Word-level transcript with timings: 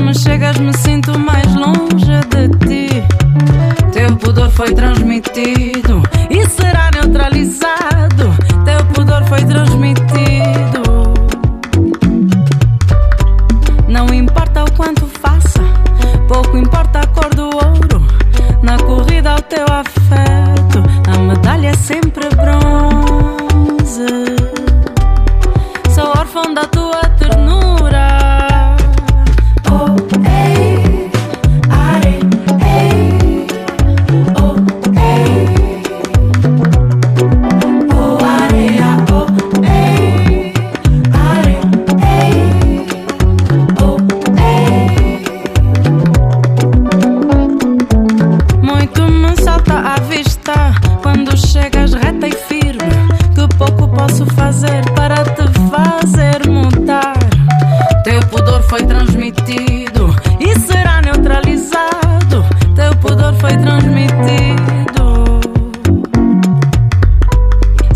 me 0.00 0.14
chegas, 0.14 0.58
me 0.58 0.72
sinto 0.72 1.18
mais 1.18 1.46
longe 1.54 2.20
de 2.30 2.48
ti. 2.66 3.02
Teu 3.92 4.16
pudor 4.16 4.50
foi 4.50 4.72
transmitido. 4.72 5.69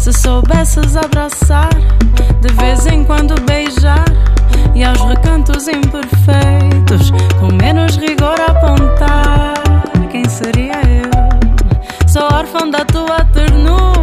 Se 0.05 0.13
soubesses 0.13 0.99
abraçar, 0.99 1.71
de 2.43 2.53
vez 2.53 2.85
em 2.85 3.03
quando 3.05 3.41
beijar, 3.47 4.05
e 4.75 4.85
aos 4.85 5.01
recantos 5.01 5.67
imperfeitos, 5.67 7.11
com 7.41 7.51
menos 7.55 7.97
rigor 7.97 8.39
apontar, 8.39 9.55
quem 10.13 10.29
seria 10.29 10.75
eu? 10.75 12.07
Sou 12.07 12.25
órfã 12.25 12.69
da 12.69 12.85
tua 12.85 13.25
ternura. 13.33 13.94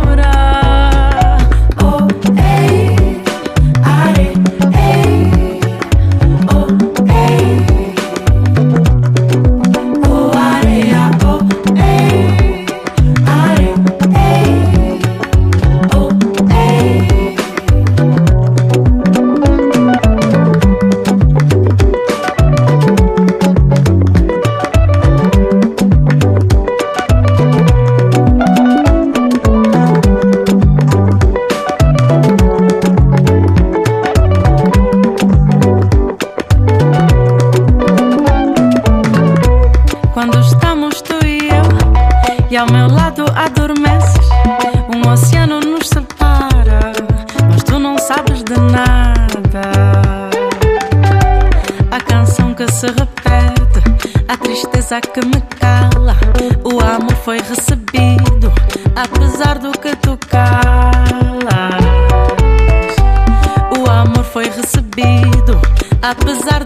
opposite. 66.11 66.60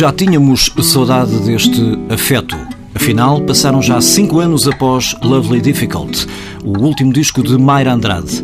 Já 0.00 0.10
tínhamos 0.10 0.72
saudade 0.82 1.40
deste 1.40 1.78
afeto. 2.08 2.56
Afinal, 2.94 3.38
passaram 3.42 3.82
já 3.82 4.00
cinco 4.00 4.40
anos 4.40 4.66
após 4.66 5.14
Lovely 5.22 5.60
Difficult, 5.60 6.26
o 6.64 6.78
último 6.78 7.12
disco 7.12 7.42
de 7.42 7.58
Mayra 7.58 7.92
Andrade. 7.92 8.42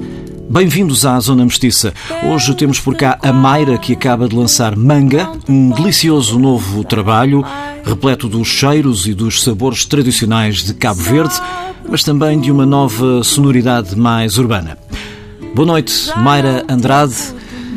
Bem-vindos 0.51 1.07
à 1.07 1.19
Zona 1.19 1.47
Mestiça. 1.47 1.95
Hoje 2.31 2.55
temos 2.55 2.79
por 2.79 2.95
cá 2.95 3.19
a 3.23 3.33
Mayra, 3.33 3.79
que 3.79 3.95
acaba 3.95 4.29
de 4.29 4.37
lançar 4.37 4.77
Manga, 4.77 5.33
um 5.49 5.71
delicioso 5.71 6.39
novo 6.39 6.85
trabalho, 6.85 7.43
repleto 7.83 8.29
dos 8.29 8.49
cheiros 8.49 9.07
e 9.07 9.15
dos 9.15 9.43
sabores 9.43 9.87
tradicionais 9.87 10.63
de 10.63 10.75
Cabo 10.75 11.01
Verde, 11.01 11.41
mas 11.89 12.05
também 12.05 12.39
de 12.39 12.53
uma 12.53 12.67
nova 12.67 13.25
sonoridade 13.25 13.97
mais 13.97 14.37
urbana. 14.37 14.77
Boa 15.55 15.65
noite, 15.65 16.11
Mayra 16.19 16.67
Andrade. 16.69 17.17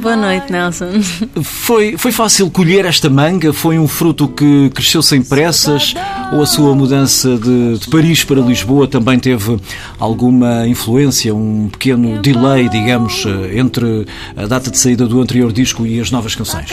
Boa 0.02 0.16
noite, 0.16 0.52
Nelson. 0.52 1.02
Foi, 1.44 1.98
foi 1.98 2.12
fácil 2.12 2.50
colher 2.50 2.86
esta 2.86 3.10
manga? 3.10 3.52
Foi 3.52 3.78
um 3.78 3.88
fruto 3.88 4.28
que 4.30 4.70
cresceu 4.70 5.02
sem 5.02 5.22
pressas? 5.22 5.94
Ou 6.32 6.42
a 6.42 6.46
sua 6.46 6.74
mudança 6.74 7.38
de, 7.38 7.78
de, 7.78 7.88
Paris 7.90 8.24
para 8.24 8.40
Lisboa 8.40 8.88
também 8.88 9.20
teve 9.20 9.60
alguma 10.00 10.66
influência, 10.68 11.36
um 11.36 11.68
pequeno 11.70 12.22
delay, 12.22 12.70
digamos, 12.70 13.26
entre 13.54 14.06
a 14.38 14.46
data 14.46 14.72
de 14.72 14.78
saída 14.78 15.06
do 15.06 15.22
anterior 15.22 15.52
disco 15.52 15.86
e 15.86 16.00
as 16.00 16.12
novas 16.12 16.34
canções? 16.34 16.70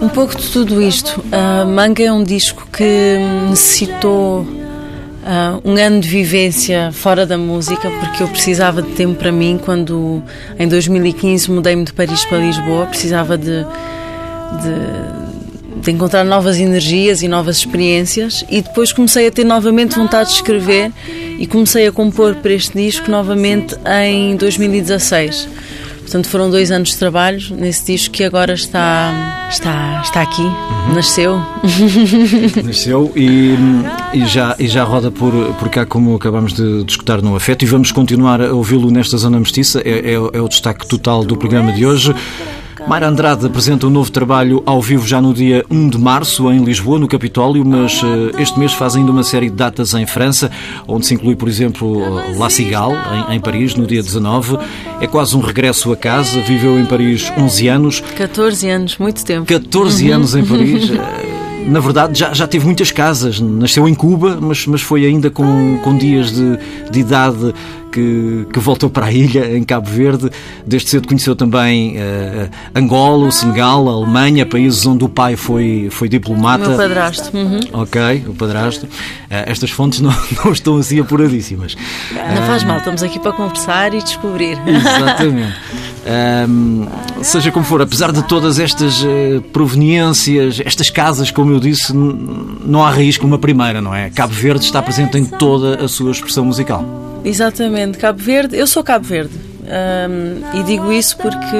Um 0.00 0.08
pouco 0.08 0.36
de 0.36 0.48
tudo 0.48 0.80
isto. 0.80 1.22
A 1.30 1.64
Manga 1.64 2.02
é 2.02 2.12
um 2.12 2.24
disco 2.24 2.66
que 2.72 3.18
necessitou 3.50 4.63
Uh, 5.24 5.58
um 5.64 5.74
ano 5.82 6.00
de 6.00 6.08
vivência 6.08 6.92
fora 6.92 7.24
da 7.24 7.38
música, 7.38 7.90
porque 7.90 8.22
eu 8.22 8.28
precisava 8.28 8.82
de 8.82 8.90
tempo 8.90 9.14
para 9.14 9.32
mim 9.32 9.58
quando 9.64 10.22
em 10.58 10.68
2015 10.68 11.50
mudei-me 11.50 11.82
de 11.82 11.94
Paris 11.94 12.26
para 12.26 12.36
Lisboa, 12.36 12.84
precisava 12.84 13.38
de, 13.38 13.64
de, 14.60 15.80
de, 15.80 15.90
encontrar 15.90 16.24
novas 16.24 16.60
energias 16.60 17.22
e 17.22 17.28
novas 17.28 17.56
experiências 17.56 18.44
e 18.50 18.60
depois 18.60 18.92
comecei 18.92 19.26
a 19.26 19.30
ter 19.30 19.44
novamente 19.44 19.96
vontade 19.96 20.28
de 20.28 20.34
escrever 20.34 20.92
e 21.38 21.46
comecei 21.46 21.86
a 21.86 21.92
compor 21.92 22.34
para 22.34 22.52
este 22.52 22.76
disco 22.76 23.10
novamente 23.10 23.74
em 24.04 24.36
2016. 24.36 25.48
Portanto, 26.04 26.28
foram 26.28 26.50
dois 26.50 26.70
anos 26.70 26.90
de 26.90 26.98
trabalho 26.98 27.40
nesse 27.56 27.86
disco 27.86 28.14
que 28.14 28.22
agora 28.22 28.52
está, 28.52 29.48
está, 29.50 30.02
está 30.04 30.20
aqui, 30.22 30.42
uhum. 30.42 30.94
nasceu. 30.94 31.40
Nasceu 32.62 33.10
e, 33.16 33.54
e, 34.12 34.26
já, 34.26 34.54
e 34.58 34.68
já 34.68 34.84
roda 34.84 35.10
por, 35.10 35.32
por 35.54 35.70
cá, 35.70 35.86
como 35.86 36.14
acabamos 36.14 36.52
de, 36.52 36.84
de 36.84 36.92
escutar 36.92 37.22
no 37.22 37.34
Afeto, 37.34 37.64
e 37.64 37.66
vamos 37.66 37.90
continuar 37.90 38.40
a 38.42 38.52
ouvi-lo 38.52 38.90
nesta 38.90 39.16
Zona 39.16 39.40
Mestiça. 39.40 39.80
É, 39.80 40.10
é, 40.10 40.12
é 40.12 40.40
o 40.40 40.48
destaque 40.48 40.86
total 40.86 41.24
do 41.24 41.36
programa 41.36 41.72
de 41.72 41.86
hoje. 41.86 42.14
Mayra 42.86 43.08
Andrade 43.08 43.46
apresenta 43.46 43.86
um 43.86 43.90
novo 43.90 44.10
trabalho 44.12 44.62
ao 44.66 44.80
vivo 44.80 45.06
já 45.06 45.20
no 45.20 45.32
dia 45.32 45.64
1 45.70 45.88
de 45.88 45.98
março 45.98 46.52
em 46.52 46.62
Lisboa, 46.62 46.98
no 46.98 47.08
Capitólio, 47.08 47.64
mas 47.64 48.02
uh, 48.02 48.38
este 48.38 48.58
mês 48.58 48.74
faz 48.74 48.94
ainda 48.94 49.10
uma 49.10 49.24
série 49.24 49.48
de 49.48 49.56
datas 49.56 49.94
em 49.94 50.04
França, 50.04 50.50
onde 50.86 51.06
se 51.06 51.14
inclui, 51.14 51.34
por 51.34 51.48
exemplo, 51.48 52.02
La 52.36 52.50
Cigale, 52.50 52.94
em, 53.30 53.36
em, 53.36 53.40
Paris, 53.40 53.74
no 53.74 53.86
dia 53.86 54.02
19. 54.02 54.58
É 55.00 55.06
quase 55.06 55.34
um 55.34 55.40
regresso 55.40 55.90
a 55.92 55.96
casa, 55.96 56.40
viveu 56.42 56.78
em 56.78 56.84
Paris 56.84 57.32
11 57.38 57.68
anos. 57.68 58.00
14 58.16 58.68
anos, 58.68 58.98
muito 58.98 59.24
tempo. 59.24 59.46
14 59.46 60.08
uhum. 60.08 60.14
anos 60.14 60.34
em 60.34 60.44
Paris. 60.44 60.92
Eh, 61.64 61.70
na 61.70 61.80
verdade, 61.80 62.18
já, 62.18 62.32
já 62.32 62.46
teve 62.46 62.66
muitas 62.66 62.90
casas. 62.90 63.40
Nasceu 63.40 63.88
em 63.88 63.94
Cuba, 63.94 64.38
mas, 64.40 64.66
mas 64.66 64.82
foi 64.82 65.06
ainda 65.06 65.30
com, 65.30 65.78
com 65.82 65.96
dias 65.96 66.30
de, 66.30 66.58
de 66.90 67.00
idade 67.00 67.54
que, 67.94 68.48
que 68.52 68.58
voltou 68.58 68.90
para 68.90 69.06
a 69.06 69.12
ilha, 69.12 69.56
em 69.56 69.62
Cabo 69.62 69.88
Verde. 69.88 70.28
Desde 70.66 70.90
cedo 70.90 71.06
conheceu 71.06 71.36
também 71.36 71.96
uh, 71.96 72.50
Angola, 72.74 73.28
o 73.28 73.32
Senegal, 73.32 73.88
a 73.88 73.92
Alemanha, 73.92 74.44
países 74.44 74.84
onde 74.84 75.04
o 75.04 75.08
pai 75.08 75.36
foi, 75.36 75.86
foi 75.92 76.08
diplomata. 76.08 76.64
O 76.64 76.68
meu 76.70 76.76
padrasto. 76.76 77.36
Uhum. 77.36 77.60
Ok, 77.72 78.24
o 78.26 78.34
padrasto. 78.34 78.86
Uh, 78.86 78.88
estas 79.46 79.70
fontes 79.70 80.00
não, 80.00 80.12
não 80.44 80.52
estão 80.52 80.76
assim 80.76 80.98
apuradíssimas. 80.98 81.76
Não 82.12 82.42
faz 82.46 82.64
mal, 82.64 82.78
estamos 82.78 83.02
aqui 83.04 83.20
para 83.20 83.32
conversar 83.32 83.94
e 83.94 84.02
descobrir. 84.02 84.58
Exatamente. 84.66 85.54
Um, 86.48 86.86
seja 87.22 87.52
como 87.52 87.64
for, 87.64 87.80
apesar 87.80 88.10
de 88.10 88.24
todas 88.24 88.58
estas 88.58 89.02
uh, 89.04 89.40
proveniências, 89.52 90.60
estas 90.64 90.90
casas, 90.90 91.30
como 91.30 91.52
eu 91.52 91.60
disse, 91.60 91.94
não 91.94 92.84
há 92.84 92.90
raiz 92.90 93.16
como 93.16 93.36
a 93.36 93.38
primeira, 93.38 93.80
não 93.80 93.94
é? 93.94 94.10
Cabo 94.10 94.34
Verde 94.34 94.64
está 94.64 94.82
presente 94.82 95.16
em 95.16 95.24
toda 95.24 95.84
a 95.84 95.86
sua 95.86 96.10
expressão 96.10 96.44
musical. 96.44 97.13
Exatamente, 97.24 97.98
Cabo 97.98 98.18
Verde. 98.18 98.56
Eu 98.56 98.66
sou 98.66 98.84
Cabo 98.84 99.04
Verde 99.04 99.34
um, 99.64 100.58
e 100.60 100.62
digo 100.64 100.92
isso 100.92 101.16
porque 101.16 101.56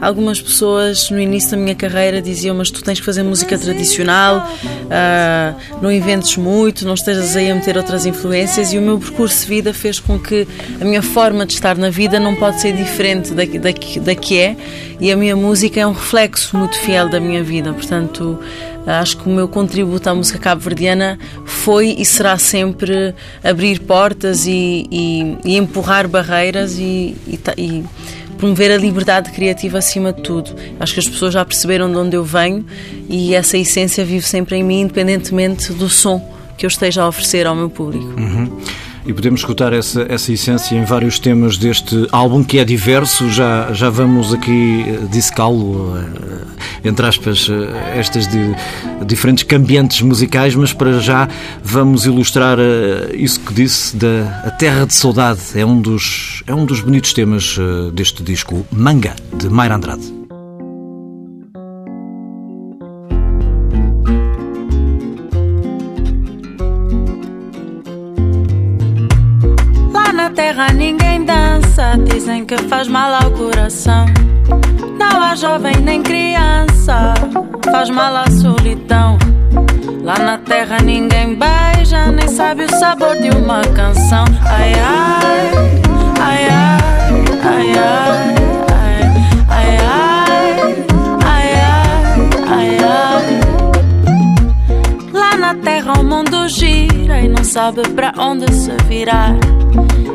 algumas 0.00 0.40
pessoas 0.40 1.10
no 1.10 1.18
início 1.18 1.52
da 1.52 1.56
minha 1.56 1.74
carreira 1.74 2.20
diziam: 2.20 2.56
Mas 2.56 2.70
tu 2.70 2.82
tens 2.82 2.98
que 2.98 3.04
fazer 3.04 3.22
música 3.22 3.58
tradicional, 3.58 4.48
uh, 4.64 5.80
não 5.80 5.90
inventes 5.90 6.36
muito, 6.36 6.84
não 6.84 6.94
estejas 6.94 7.36
aí 7.36 7.50
a 7.50 7.54
meter 7.54 7.76
outras 7.76 8.06
influências. 8.06 8.72
E 8.72 8.78
o 8.78 8.82
meu 8.82 8.98
percurso 8.98 9.42
de 9.42 9.46
vida 9.46 9.74
fez 9.74 9.98
com 10.00 10.18
que 10.18 10.46
a 10.80 10.84
minha 10.84 11.02
forma 11.02 11.46
de 11.46 11.54
estar 11.54 11.76
na 11.76 11.90
vida 11.90 12.18
não 12.20 12.34
pode 12.34 12.60
ser 12.60 12.72
diferente 12.74 13.32
da, 13.32 13.44
da, 13.44 14.00
da 14.02 14.14
que 14.14 14.38
é, 14.38 14.56
e 15.00 15.10
a 15.10 15.16
minha 15.16 15.36
música 15.36 15.80
é 15.80 15.86
um 15.86 15.92
reflexo 15.92 16.56
muito 16.56 16.78
fiel 16.78 17.08
da 17.08 17.20
minha 17.20 17.42
vida. 17.42 17.72
Portanto. 17.72 18.38
Acho 18.86 19.16
que 19.16 19.26
o 19.26 19.32
meu 19.32 19.48
contributo 19.48 20.10
à 20.10 20.14
música 20.14 20.38
cabo-verdiana 20.38 21.18
foi 21.46 21.96
e 21.98 22.04
será 22.04 22.36
sempre 22.36 23.14
abrir 23.42 23.80
portas 23.80 24.46
e, 24.46 24.86
e, 24.90 25.38
e 25.42 25.56
empurrar 25.56 26.06
barreiras 26.06 26.76
e, 26.78 27.16
e, 27.26 27.84
promover 28.44 28.70
a 28.70 28.76
liberdade 28.76 29.30
criativa 29.30 29.78
acima 29.78 30.12
de 30.12 30.20
tudo. 30.20 30.54
Acho 30.78 30.92
que 30.92 31.00
as 31.00 31.08
pessoas 31.08 31.32
já 31.32 31.42
perceberam 31.42 31.90
de 31.90 31.96
onde 31.96 32.14
eu 32.14 32.22
venho 32.22 32.66
e 33.08 33.34
essa 33.34 33.56
essência 33.56 34.04
vive 34.04 34.26
sempre 34.26 34.56
em 34.56 34.62
mim, 34.62 34.82
independentemente 34.82 35.72
do 35.72 35.88
som 35.88 36.22
que 36.56 36.66
eu 36.66 36.68
esteja 36.68 37.02
a 37.02 37.08
oferecer 37.08 37.46
ao 37.46 37.56
meu 37.56 37.70
público. 37.70 38.20
Uhum 38.20 38.60
e 39.06 39.12
podemos 39.12 39.40
escutar 39.40 39.72
essa, 39.72 40.06
essa 40.08 40.32
essência 40.32 40.74
em 40.76 40.84
vários 40.84 41.18
temas 41.18 41.56
deste 41.58 42.08
álbum 42.10 42.42
que 42.42 42.58
é 42.58 42.64
diverso. 42.64 43.28
Já, 43.30 43.72
já 43.72 43.90
vamos 43.90 44.32
aqui 44.32 44.84
eh, 44.86 45.06
dissecá-lo, 45.10 45.96
eh, 45.96 46.88
entre 46.88 47.06
aspas, 47.06 47.48
eh, 47.50 47.98
estas 47.98 48.26
de, 48.26 48.54
diferentes 49.06 49.44
cambiantes 49.44 50.00
musicais, 50.00 50.54
mas 50.54 50.72
para 50.72 50.98
já 51.00 51.28
vamos 51.62 52.06
ilustrar 52.06 52.58
isso 53.12 53.40
que 53.40 53.52
disse 53.52 53.96
da 53.96 54.42
a 54.44 54.50
Terra 54.50 54.86
de 54.86 54.94
Saudade. 54.94 55.40
É 55.54 55.64
um 55.64 55.80
dos, 55.80 56.42
é 56.46 56.54
um 56.54 56.64
dos 56.64 56.80
bonitos 56.80 57.12
temas 57.12 57.58
deste 57.92 58.22
disco, 58.22 58.66
Manga, 58.72 59.14
de 59.36 59.48
Mayra 59.48 59.76
Andrade. 59.76 60.23
Terra 70.54 70.72
ninguém 70.72 71.24
dança, 71.24 71.98
dizem 72.04 72.44
que 72.44 72.56
faz 72.56 72.86
mal 72.86 73.12
ao 73.12 73.28
coração. 73.32 74.06
Não 74.96 75.20
há 75.20 75.34
jovem 75.34 75.74
nem 75.80 76.00
criança, 76.00 77.12
faz 77.72 77.90
mal 77.90 78.14
à 78.14 78.30
solidão. 78.30 79.18
Lá 80.04 80.16
na 80.16 80.38
terra 80.38 80.78
ninguém 80.78 81.36
beija, 81.36 82.06
nem 82.12 82.28
sabe 82.28 82.66
o 82.66 82.70
sabor 82.78 83.16
de 83.20 83.30
uma 83.30 83.62
canção. 83.62 84.24
Ai 84.44 84.74
ai, 84.74 85.50
ai 86.20 86.46
ai, 86.48 87.18
ai 87.42 87.72
ai. 87.76 88.34
Ai, 89.50 89.78
ai, 89.90 90.54
ai, 92.46 92.78
ai, 92.78 93.40
Lá 95.12 95.36
na 95.36 95.54
terra 95.56 95.94
o 95.98 96.04
mundo 96.04 96.48
gira 96.48 97.20
e 97.20 97.26
não 97.26 97.42
sabe 97.42 97.82
para 97.88 98.12
onde 98.16 98.52
se 98.54 98.70
virar. 98.88 99.34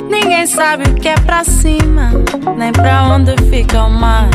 Ninguém 0.10 0.48
sabe 0.48 0.90
o 0.90 0.96
que 0.96 1.08
é 1.08 1.16
pra 1.16 1.44
cima, 1.44 2.12
nem 2.58 2.72
pra 2.72 3.04
onde 3.04 3.36
fica 3.50 3.84
o 3.84 3.92
mar. 3.92 4.28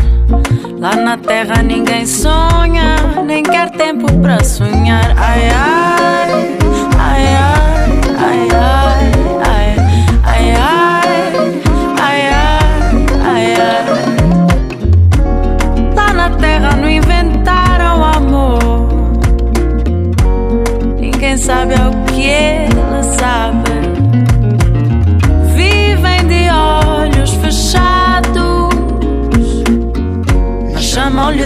Lá 0.78 0.94
na 0.94 1.16
terra 1.16 1.62
ninguém 1.62 2.06
sonha, 2.06 2.96
nem 3.26 3.42
quer 3.42 3.70
tempo 3.70 4.06
pra 4.20 4.42
sonhar. 4.44 5.12
Ai 5.16 5.48
ai, 5.50 6.56
ai 6.98 7.26
ai, 7.36 7.82
ai 8.18 8.48
ai, 8.54 9.76
ai 10.22 10.54
ai, 10.54 11.02
ai 12.00 12.20
ai, 13.24 13.46
ai. 13.56 13.84
Lá 15.96 16.12
na 16.12 16.30
terra 16.36 16.76
não 16.76 16.88
inventaram 16.88 18.04
amor. 18.04 18.88
Ninguém 21.00 21.36
sabe 21.36 21.74
o 21.74 21.90
que 22.12 22.22
ele 22.22 23.02
sabe. 23.18 23.73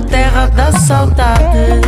Terra 0.09 0.47
da 0.49 0.73
saudade. 0.73 1.88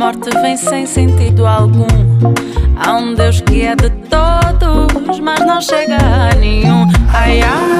Morte 0.00 0.30
vem 0.40 0.56
sem 0.56 0.86
sentido 0.86 1.46
algum. 1.46 1.86
Há 2.82 2.94
um 2.94 3.14
Deus 3.14 3.42
que 3.42 3.60
é 3.66 3.76
de 3.76 3.90
todos, 4.08 5.20
mas 5.20 5.40
não 5.40 5.60
chega 5.60 5.98
a 5.98 6.34
nenhum. 6.36 6.88
Ai 7.12 7.42
ai, 7.42 7.79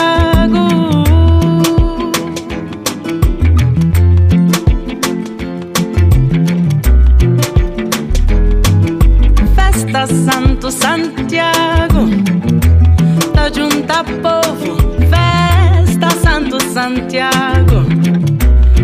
Povo, 14.03 14.77
festa 15.11 16.09
Santo 16.23 16.59
Santiago. 16.73 17.85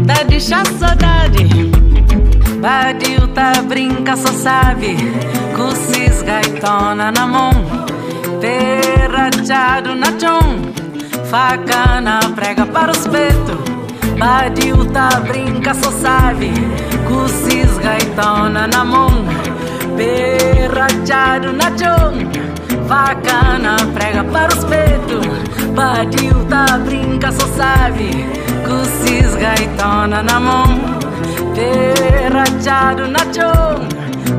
Tá 0.06 0.22
deixa 0.24 0.64
saudade 0.66 1.72
Badiu 2.62 3.28
tá 3.30 3.64
brinca, 3.64 4.16
só 4.16 4.32
sabe. 4.32 4.96
Cusis 5.56 6.22
gaitona 6.22 7.12
na 7.12 7.26
mão 7.26 7.52
Terrachado 8.40 9.96
na 9.96 10.08
chão. 10.20 10.62
Faca 11.26 12.00
na 12.00 12.20
prega 12.36 12.68
para 12.68 12.92
os 12.92 13.08
peito 13.08 13.58
Badiu 14.20 14.86
tá 14.92 15.10
brinca, 15.22 15.74
só 15.74 15.90
sabe. 15.90 16.52
Cusis 17.08 17.76
gaitona 17.80 18.68
na 18.68 18.86
mão 18.86 19.10
Terrachado 19.98 21.54
na 21.54 21.76
chão. 21.76 22.47
Vaca 22.86 23.58
na 23.60 23.76
prega 23.94 24.24
para 24.24 24.54
os 24.54 24.64
peitos. 24.66 25.26
Badilta 25.76 26.66
tá, 26.66 26.78
brinca, 26.80 27.32
só 27.32 27.48
sabe. 27.48 28.10
Cucis 28.66 29.36
gaitona 29.36 30.24
na 30.24 30.40
mão. 30.40 30.80
terrajado 31.54 33.08
na 33.08 33.20
chão. 33.34 33.88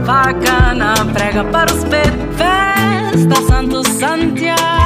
Vaca 0.04 0.74
na 0.74 0.94
prega 1.12 1.44
para 1.44 1.72
os 1.72 1.84
peitos. 1.84 2.18
Festa 2.36 3.42
Santo 3.46 3.88
Santiago. 3.88 4.77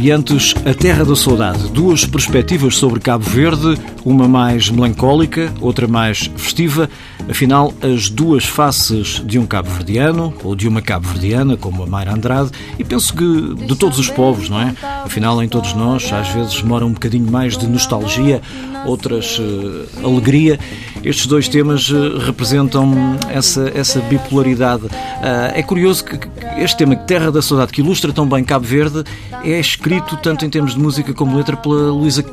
E 0.00 0.10
antes 0.10 0.52
a 0.66 0.74
Terra 0.74 1.04
da 1.04 1.14
Saudade. 1.14 1.70
Duas 1.70 2.04
perspectivas 2.04 2.76
sobre 2.76 2.98
Cabo 2.98 3.22
Verde, 3.22 3.80
uma 4.04 4.26
mais 4.26 4.68
melancólica, 4.68 5.54
outra 5.60 5.86
mais 5.86 6.28
festiva. 6.36 6.90
Afinal, 7.30 7.72
as 7.80 8.08
duas 8.08 8.44
faces 8.44 9.22
de 9.24 9.38
um 9.38 9.46
cabo-verdiano, 9.46 10.34
ou 10.42 10.56
de 10.56 10.66
uma 10.66 10.82
cabo-verdiana, 10.82 11.56
como 11.56 11.84
a 11.84 11.86
Mayra 11.86 12.14
Andrade, 12.14 12.50
e 12.76 12.82
penso 12.82 13.14
que 13.14 13.54
de 13.64 13.76
todos 13.76 14.00
os 14.00 14.10
povos, 14.10 14.48
não 14.48 14.60
é? 14.60 14.74
Afinal, 15.04 15.40
em 15.40 15.48
todos 15.48 15.72
nós, 15.74 16.12
às 16.12 16.28
vezes 16.30 16.60
mora 16.62 16.84
um 16.84 16.92
bocadinho 16.92 17.30
mais 17.30 17.56
de 17.56 17.68
nostalgia, 17.68 18.42
outras 18.84 19.38
uh, 19.38 20.04
alegria. 20.04 20.58
Estes 21.04 21.26
dois 21.26 21.48
temas 21.48 21.90
uh, 21.90 22.18
representam 22.18 23.18
essa, 23.28 23.70
essa 23.74 24.00
bipolaridade. 24.02 24.84
Uh, 24.84 24.90
é 25.54 25.62
curioso 25.62 26.04
que 26.04 26.18
este 26.56 26.76
tema, 26.76 26.94
Terra 26.94 27.30
da 27.30 27.42
Saudade, 27.42 27.72
que 27.72 27.80
ilustra 27.80 28.12
tão 28.12 28.28
bem 28.28 28.44
Cabo 28.44 28.64
Verde, 28.64 29.02
é 29.44 29.58
escrito 29.58 30.16
tanto 30.18 30.44
em 30.44 30.50
termos 30.50 30.74
de 30.74 30.80
música 30.80 31.12
como 31.12 31.36
letra 31.36 31.56
pela 31.56 31.90
Luísa 31.90 32.24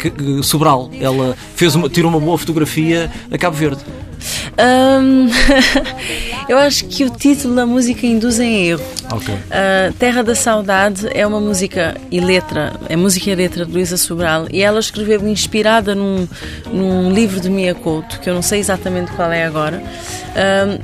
Sobral. 0.44 0.92
Ela 1.00 1.36
fez 1.56 1.74
uma, 1.74 1.90
tirou 1.90 2.12
uma 2.12 2.20
boa 2.20 2.38
fotografia 2.38 3.12
a 3.32 3.38
Cabo 3.38 3.56
Verde. 3.56 3.82
Um, 4.58 5.30
eu 6.50 6.58
acho 6.58 6.86
que 6.86 7.04
o 7.06 7.10
título 7.10 7.56
da 7.56 7.66
música 7.66 8.06
induz 8.06 8.40
em 8.40 8.68
erro. 8.68 8.84
Okay. 9.14 9.36
Uh, 9.36 9.94
Terra 9.98 10.24
da 10.24 10.36
Saudade 10.36 11.08
é 11.14 11.26
uma 11.26 11.40
música 11.40 11.96
e 12.12 12.20
letra, 12.20 12.74
é 12.88 12.96
música 12.96 13.30
e 13.30 13.36
letra 13.36 13.66
de 13.66 13.72
Luísa 13.72 13.98
Sobral 13.98 14.48
e 14.52 14.62
ela 14.62 14.80
escreveu 14.80 15.28
inspirada 15.28 15.96
num, 15.96 16.28
num 16.72 17.12
livro 17.12 17.40
de 17.40 17.50
Mia 17.50 17.74
Couto, 17.74 18.20
que 18.20 18.30
eu 18.30 18.34
não 18.34 18.42
sei 18.42 18.60
exatamente 18.60 19.12
qual 19.14 19.32
é 19.32 19.46
agora. 19.46 19.82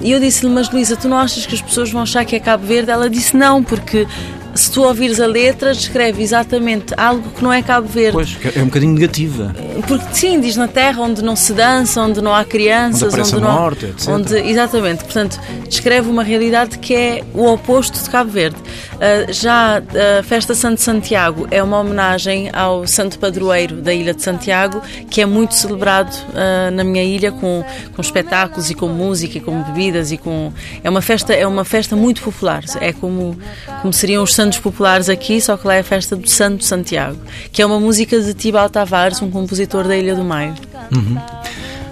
e 0.01 0.11
eu 0.11 0.19
disse-lhe, 0.19 0.51
mas 0.51 0.69
Luísa, 0.71 0.95
tu 0.95 1.07
não 1.07 1.17
achas 1.17 1.45
que 1.45 1.55
as 1.55 1.61
pessoas 1.61 1.91
vão 1.91 2.01
achar 2.01 2.25
que 2.25 2.35
é 2.35 2.39
Cabo 2.39 2.65
Verde? 2.65 2.91
Ela 2.91 3.09
disse 3.09 3.37
não, 3.37 3.63
porque 3.63 4.07
se 4.55 4.71
tu 4.71 4.83
ouvires 4.83 5.19
a 5.19 5.27
letra, 5.27 5.73
descreve 5.73 6.23
exatamente 6.23 6.93
algo 6.95 7.29
que 7.29 7.43
não 7.43 7.51
é 7.51 7.61
Cabo 7.61 7.87
Verde. 7.87 8.13
Pois, 8.13 8.37
é 8.55 8.61
um 8.61 8.65
bocadinho 8.65 8.93
negativa. 8.93 9.53
Porque 9.85 10.05
sim, 10.13 10.39
diz 10.39 10.55
na 10.55 10.67
terra 10.67 11.01
onde 11.01 11.21
não 11.21 11.35
se 11.35 11.51
dança, 11.51 12.01
onde 12.01 12.21
não 12.21 12.33
há 12.33 12.45
crianças, 12.45 13.13
onde, 13.13 13.21
onde 13.21 13.41
não 13.41 13.51
morte, 13.51 13.85
etc. 13.85 14.07
Onde, 14.07 14.35
exatamente, 14.37 15.03
portanto, 15.03 15.39
descreve 15.67 16.09
uma 16.09 16.23
realidade 16.23 16.79
que 16.79 16.95
é 16.95 17.23
o 17.33 17.45
oposto 17.51 18.01
de 18.01 18.09
Cabo 18.09 18.31
Verde. 18.31 18.55
Uh, 18.95 19.33
já 19.33 19.83
a 20.19 20.23
Festa 20.23 20.55
Santo 20.55 20.79
Santiago 20.79 21.47
é 21.51 21.61
uma 21.61 21.77
homenagem 21.79 22.49
ao 22.53 22.87
santo 22.87 23.19
padroeiro 23.19 23.81
da 23.81 23.93
Ilha 23.93 24.13
de 24.13 24.23
Santiago, 24.23 24.81
que 25.09 25.19
é 25.19 25.25
muito 25.25 25.53
celebrado 25.53 26.15
uh, 26.29 26.71
na 26.71 26.83
minha 26.85 27.03
ilha 27.03 27.31
com, 27.33 27.63
com 27.93 28.01
espetáculos 28.01 28.69
e 28.69 28.73
com 28.73 28.87
música 28.87 29.37
e 29.37 29.41
com 29.41 29.61
bebidas 29.63 30.13
e 30.13 30.17
com 30.17 30.53
é 30.81 30.89
uma 30.89 31.01
festa 31.01 31.33
é 31.33 31.45
uma 31.45 31.65
festa 31.65 31.93
muito 31.93 32.21
popular. 32.21 32.63
É 32.79 32.93
como 32.93 33.37
como 33.81 33.91
seriam 33.91 34.23
os 34.23 34.33
santos 34.33 34.44
populares 34.59 35.09
aqui, 35.09 35.41
só 35.41 35.57
que 35.57 35.67
lá 35.67 35.75
é 35.75 35.79
a 35.79 35.83
festa 35.83 36.15
do 36.15 36.29
Santo 36.29 36.63
Santiago, 36.63 37.17
que 37.51 37.61
é 37.61 37.65
uma 37.65 37.79
música 37.79 38.19
de 38.21 38.33
Tibal 38.33 38.69
Tavares, 38.69 39.21
um 39.21 39.31
compositor 39.31 39.87
da 39.87 39.97
Ilha 39.97 40.15
do 40.15 40.23
Maio. 40.23 40.53
Uhum. 40.93 41.17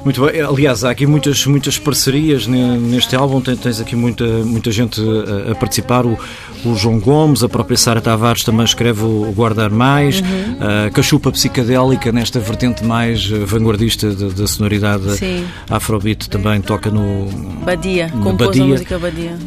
Muito 0.04 0.26
bem. 0.26 0.42
Aliás, 0.42 0.84
há 0.84 0.92
aqui 0.92 1.06
muitas, 1.06 1.46
muitas 1.46 1.78
parcerias 1.78 2.46
neste 2.46 3.16
álbum. 3.16 3.40
Tens 3.40 3.80
aqui 3.80 3.96
muita, 3.96 4.26
muita 4.26 4.70
gente 4.70 5.02
a, 5.02 5.52
a 5.52 5.56
participar. 5.56 6.06
O, 6.06 6.20
o, 6.65 6.75
João 6.75 7.00
Gomes, 7.00 7.43
a 7.43 7.50
própria 7.50 7.77
Sara 7.77 8.01
Tavares 8.01 8.43
também 8.43 8.65
escreve 8.65 9.03
o 9.03 9.32
Guardar 9.36 9.72
Mais. 9.72 10.20
Uhum. 10.20 10.88
A 10.88 10.89
Cachupa 10.91 11.32
Psicadélica, 11.32 12.12
nesta 12.12 12.39
vertente 12.39 12.84
mais 12.84 13.25
vanguardista 13.27 14.12
da, 14.13 14.48
sonoridade 14.48 15.17
Sim. 15.17 15.46
afrobeat, 15.70 16.29
também 16.29 16.62
toca 16.62 16.89
no. 16.89 17.27
Badia, 17.63 18.08
no 18.08 18.24
compôs 18.24 18.50
Badia. 18.50 18.63
a 18.63 18.67
música 18.67 19.00
Badia. 19.00 19.38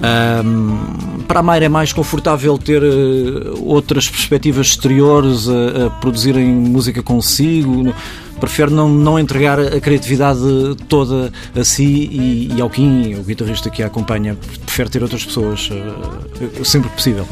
Um, 0.44 1.22
para 1.26 1.40
a 1.40 1.42
Mayra 1.42 1.66
é 1.66 1.68
mais 1.68 1.92
confortável 1.92 2.56
ter 2.58 2.82
uh, 2.82 3.64
outras 3.64 4.08
perspectivas 4.08 4.68
exteriores 4.68 5.48
a, 5.48 5.86
a 5.86 5.90
produzirem 5.90 6.46
música 6.46 7.02
consigo 7.02 7.92
prefere 8.40 8.70
não, 8.70 8.88
não 8.88 9.18
entregar 9.18 9.58
a 9.58 9.80
criatividade 9.80 10.40
toda 10.88 11.32
a 11.54 11.64
si 11.64 11.84
e, 11.84 12.52
e 12.54 12.60
ao 12.60 12.70
Kim, 12.70 13.14
o 13.14 13.22
guitarrista 13.22 13.70
que 13.70 13.82
a 13.82 13.86
acompanha, 13.86 14.36
prefere 14.64 14.90
ter 14.90 15.02
outras 15.02 15.24
pessoas 15.24 15.70
uh, 15.70 16.64
sempre 16.64 16.88
que 16.90 16.96
possível. 16.96 17.26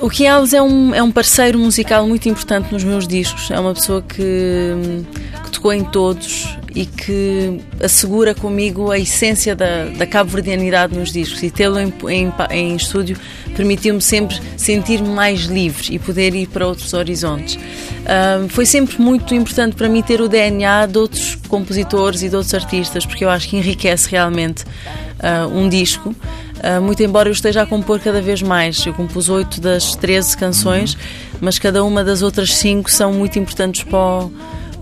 O 0.00 0.08
Kim 0.08 0.26
Alves 0.26 0.52
é 0.52 0.62
um, 0.62 0.94
é 0.94 1.02
um 1.02 1.10
parceiro 1.10 1.58
musical 1.58 2.06
muito 2.06 2.28
importante 2.28 2.72
nos 2.72 2.84
meus 2.84 3.06
discos. 3.06 3.50
É 3.50 3.58
uma 3.58 3.74
pessoa 3.74 4.00
que, 4.00 5.04
que 5.44 5.50
tocou 5.50 5.72
em 5.72 5.82
todos 5.84 6.56
e 6.78 6.86
que 6.86 7.60
assegura 7.82 8.36
comigo 8.36 8.92
a 8.92 8.98
essência 9.00 9.56
da, 9.56 9.86
da 9.86 10.06
cabo-verdianidade 10.06 10.96
nos 10.96 11.10
discos. 11.10 11.42
E 11.42 11.50
tê-lo 11.50 11.76
em, 11.80 11.92
em, 12.08 12.32
em, 12.52 12.76
estúdio 12.76 13.16
permitiu-me 13.56 14.00
sempre 14.00 14.40
sentir-me 14.56 15.08
mais 15.08 15.40
livre 15.46 15.96
e 15.96 15.98
poder 15.98 16.36
ir 16.36 16.46
para 16.46 16.64
outros 16.64 16.94
horizontes. 16.94 17.58
Foi 18.50 18.64
sempre 18.64 19.02
muito 19.02 19.34
importante 19.34 19.74
para 19.74 19.88
mim 19.88 20.02
ter 20.02 20.20
o 20.20 20.28
DNA 20.28 20.86
de 20.86 20.98
outros 20.98 21.34
compositores 21.48 22.22
e 22.22 22.28
de 22.28 22.36
outros 22.36 22.54
artistas, 22.54 23.04
porque 23.04 23.24
eu 23.24 23.30
acho 23.30 23.48
que 23.48 23.56
enriquece 23.56 24.08
realmente 24.08 24.62
uh, 24.62 25.48
um 25.52 25.68
disco. 25.68 26.10
Uh, 26.10 26.80
muito 26.80 27.02
embora 27.02 27.28
eu 27.28 27.32
esteja 27.32 27.62
a 27.62 27.66
compor 27.66 27.98
cada 27.98 28.22
vez 28.22 28.40
mais. 28.40 28.86
Eu 28.86 28.94
compus 28.94 29.28
oito 29.28 29.60
das 29.60 29.96
13 29.96 30.36
canções, 30.36 30.96
mas 31.40 31.58
cada 31.58 31.82
uma 31.82 32.04
das 32.04 32.22
outras 32.22 32.54
cinco 32.54 32.88
são 32.88 33.12
muito 33.12 33.36
importantes 33.36 33.82
para 33.82 33.98
o, 33.98 34.32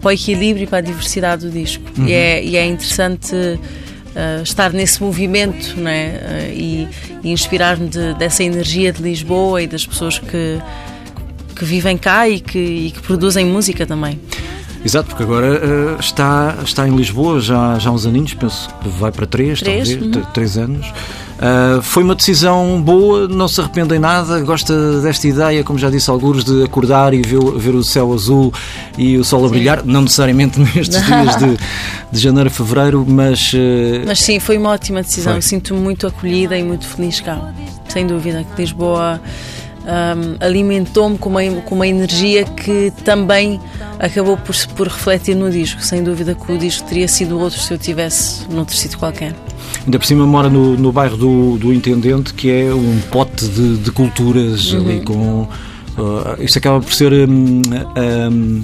para 0.07 0.11
o 0.11 0.13
equilíbrio 0.13 0.63
e 0.63 0.67
para 0.69 0.79
a 0.79 0.81
diversidade 0.81 1.45
do 1.45 1.51
disco. 1.51 1.83
Uhum. 1.99 2.07
E, 2.07 2.13
é, 2.13 2.45
e, 2.45 2.57
é, 2.57 2.65
interessante 2.65 3.35
uh, 3.35 4.43
estar 4.45 4.73
nesse 4.73 5.03
movimento 5.03 5.77
né? 5.81 6.21
Uh, 6.21 6.53
e, 6.53 6.89
e 7.25 7.33
inspirar-me 7.33 7.89
de, 7.89 8.15
dessa 8.15 8.45
energia 8.45 8.93
de 8.93 9.03
Lisboa 9.03 9.63
e 9.63 9.67
das 9.67 9.85
pessoas 9.85 10.21
que, 10.21 10.61
que 11.57 11.65
vivem 11.65 11.99
cá 11.99 12.29
e 12.29 12.39
que, 12.39 12.59
e 12.59 12.91
que 12.93 13.03
produzem 13.03 13.47
música 13.47 13.85
também. 13.85 14.21
Exato, 14.85 15.09
porque 15.09 15.25
agora 15.25 15.97
uh, 15.97 15.99
está, 15.99 16.57
está 16.63 16.87
em 16.87 16.95
Lisboa 16.95 17.41
já, 17.41 17.77
já 17.81 17.91
há 17.91 17.93
uns 17.93 18.07
aninhos, 18.07 18.33
penso 18.33 18.69
que 18.81 18.89
vai 18.89 19.11
para 19.11 19.27
três, 19.27 19.61
três 19.61 19.89
talvez, 19.89 20.17
uhum. 20.17 20.23
três 20.33 20.57
anos. 20.57 20.87
Uh, 21.37 21.83
foi 21.83 22.03
uma 22.03 22.15
decisão 22.15 22.81
boa, 22.81 23.29
não 23.29 23.47
se 23.47 23.61
arrepende 23.61 23.95
em 23.95 23.99
nada, 23.99 24.41
gosta 24.41 25.03
desta 25.03 25.29
ideia, 25.29 25.63
como 25.63 25.79
já 25.79 25.91
disse 25.91 26.09
alguns, 26.09 26.45
de 26.45 26.65
acordar 26.65 27.13
e 27.13 27.21
ver, 27.21 27.39
ver 27.59 27.75
o 27.75 27.85
céu 27.85 28.13
azul 28.15 28.53
e 28.97 29.19
o 29.19 29.25
sol 29.25 29.45
a 29.45 29.49
brilhar, 29.49 29.85
não 29.85 30.03
necessariamente 30.03 30.59
nestes 30.75 31.05
dias 31.05 31.37
de, 31.37 31.59
de 32.11 32.19
janeiro 32.19 32.49
a 32.49 32.53
fevereiro, 32.53 33.05
mas. 33.07 33.53
Uh... 33.53 34.07
Mas 34.07 34.21
sim, 34.21 34.41
foi 34.41 34.57
uma 34.57 34.71
ótima 34.71 35.03
decisão. 35.03 35.39
Sinto-me 35.43 35.81
muito 35.81 36.07
acolhida 36.07 36.57
e 36.57 36.63
muito 36.63 36.87
feliz 36.87 37.21
cá, 37.21 37.53
sem 37.89 38.07
dúvida, 38.07 38.43
que 38.43 38.63
Lisboa 38.63 39.21
um, 39.87 40.37
alimentou-me 40.45 41.17
com 41.17 41.29
uma, 41.29 41.43
com 41.63 41.75
uma 41.75 41.87
energia 41.87 42.45
que 42.45 42.93
também 43.05 43.61
acabou 43.99 44.37
por, 44.37 44.55
por 44.75 44.89
refletir 44.89 45.35
no 45.37 45.51
disco. 45.51 45.81
Sem 45.81 46.03
dúvida 46.03 46.35
que 46.35 46.53
o 46.53 46.59
disco 46.59 46.87
teria 46.89 47.07
sido 47.07 47.39
outro 47.39 47.59
se 47.59 47.73
eu 47.73 47.79
tivesse 47.79 48.49
noutro 48.51 48.75
sítio 48.75 48.99
qualquer. 48.99 49.35
Ainda 49.85 49.99
por 49.99 50.05
cima 50.05 50.27
mora 50.27 50.49
no, 50.49 50.77
no 50.77 50.91
bairro 50.91 51.17
do, 51.17 51.59
do 51.59 51.73
Intendente, 51.73 52.35
que 52.35 52.51
é 52.51 52.75
um 52.75 53.01
pote 53.11 53.47
de, 53.47 53.77
de 53.79 53.93
culturas 53.93 54.73
uhum. 54.73 54.81
ali 54.81 55.01
com. 55.01 55.49
Uh, 55.97 56.43
isto 56.43 56.59
acaba 56.59 56.81
por 56.81 56.93
ser. 56.93 57.13
Um, 57.13 57.63
um, 57.97 58.63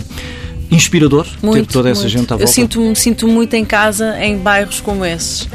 inspirador 0.71 1.27
muito, 1.43 1.67
ter 1.67 1.73
toda 1.73 1.91
essa 1.91 2.01
muito. 2.01 2.13
gente 2.13 2.25
à 2.33 2.37
volta. 2.37 2.45
Eu 2.45 2.49
sinto-me 2.49 2.97
sinto 2.97 3.29
muito 3.29 3.55
em 3.55 3.65
casa 3.65 4.19
em 4.25 4.39
bairros 4.39 4.81
como 4.81 5.05
esses. 5.05 5.47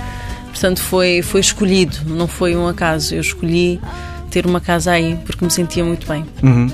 Portanto, 0.50 0.80
foi, 0.80 1.22
foi 1.22 1.42
escolhido, 1.42 1.98
não 2.06 2.28
foi 2.28 2.56
um 2.56 2.68
acaso. 2.68 3.16
Eu 3.16 3.22
escolhi 3.22 3.80
ter 4.30 4.46
uma 4.46 4.60
casa 4.60 4.92
aí, 4.92 5.18
porque 5.26 5.44
me 5.44 5.52
sentia 5.52 5.84
muito 5.84 6.08
bem. 6.08 6.26
Uhum. 6.44 6.70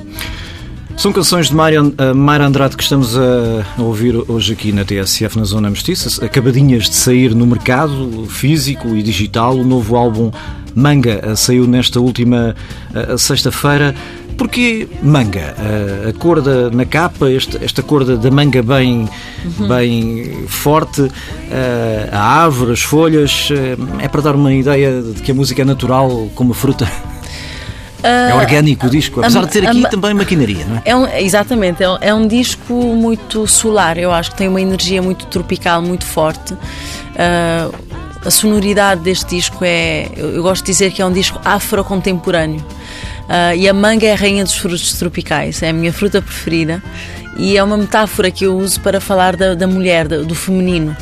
São 0.97 1.11
canções 1.11 1.49
de 1.49 1.55
Mayra, 1.55 1.83
uh, 1.83 2.43
Andrade 2.43 2.77
que 2.77 2.83
estamos 2.83 3.17
a, 3.17 3.81
ouvir 3.81 4.15
hoje 4.29 4.53
aqui 4.53 4.71
na 4.71 4.85
TSF, 4.85 5.37
na 5.37 5.43
Zona 5.43 5.69
Mestiça, 5.69 6.23
acabadinhas 6.23 6.83
de 6.83 6.95
sair 6.95 7.33
no 7.33 7.47
mercado 7.47 8.27
físico 8.29 8.89
e 8.89 9.01
digital. 9.01 9.55
O 9.57 9.63
novo 9.63 9.95
álbum 9.95 10.31
Manga 10.75 11.21
uh, 11.31 11.35
saiu 11.35 11.67
nesta 11.67 11.99
última 11.99 12.55
uh, 12.93 13.17
sexta-feira. 13.17 13.95
Porquê 14.37 14.87
manga? 15.01 15.55
Uh, 15.57 16.09
a 16.09 16.13
cor 16.13 16.41
da, 16.41 16.69
na 16.69 16.85
capa, 16.85 17.29
esta, 17.29 17.63
esta 17.63 17.83
cor 17.83 18.03
da, 18.03 18.15
da 18.15 18.31
manga 18.31 18.63
bem, 18.63 19.07
uhum. 19.59 19.67
bem 19.67 20.45
forte, 20.47 21.01
uh, 21.01 21.11
a 22.11 22.43
árvore, 22.43 22.71
as 22.71 22.81
folhas, 22.81 23.49
é 23.99 24.07
para 24.07 24.21
dar 24.21 24.35
uma 24.35 24.53
ideia 24.53 25.01
de 25.01 25.21
que 25.21 25.31
a 25.31 25.35
música 25.35 25.61
é 25.61 25.65
natural 25.65 26.29
como 26.35 26.51
a 26.51 26.55
fruta? 26.55 27.12
É 28.03 28.31
ah, 28.31 28.35
orgânico 28.35 28.87
o 28.87 28.89
disco, 28.89 29.21
apesar 29.21 29.45
de 29.45 29.51
ter 29.51 29.65
aqui 29.65 29.89
também 29.89 30.13
maquinaria, 30.13 30.65
não 30.65 30.75
é? 30.77 30.81
é 30.85 30.95
um, 30.95 31.07
exatamente, 31.07 31.81
é 31.81 31.89
um, 31.89 31.97
é 32.01 32.13
um, 32.13 32.27
disco 32.27 32.73
muito 32.73 33.47
solar, 33.47 33.97
eu 33.97 34.11
acho 34.11 34.31
que 34.31 34.37
tem 34.37 34.49
uma 34.49 34.59
energia 34.59 35.01
muito 35.01 35.25
tropical, 35.27 35.81
muito 35.81 36.05
forte. 36.05 36.53
Uh, 36.53 37.93
a 38.25 38.29
sonoridade 38.29 39.01
deste 39.01 39.35
disco 39.35 39.63
é, 39.63 40.09
eu 40.17 40.43
gosto 40.43 40.65
de 40.65 40.71
dizer 40.71 40.91
que 40.91 41.01
é 41.01 41.05
um 41.05 41.11
disco 41.11 41.39
afro-contemporâneo. 41.43 42.59
Uh, 43.23 43.55
e 43.55 43.69
a 43.69 43.73
manga 43.73 44.05
é 44.05 44.11
a 44.11 44.15
rainha 44.15 44.43
dos 44.43 44.55
frutos 44.55 44.93
tropicais, 44.93 45.63
é 45.63 45.69
a 45.69 45.73
minha 45.73 45.93
fruta 45.93 46.21
preferida 46.21 46.83
e 47.37 47.57
é 47.57 47.63
uma 47.63 47.77
metáfora 47.77 48.29
que 48.29 48.45
eu 48.45 48.57
uso 48.57 48.81
para 48.81 48.99
falar 48.99 49.37
da, 49.37 49.55
da 49.55 49.65
mulher, 49.65 50.07
do 50.07 50.35
feminino 50.35 50.95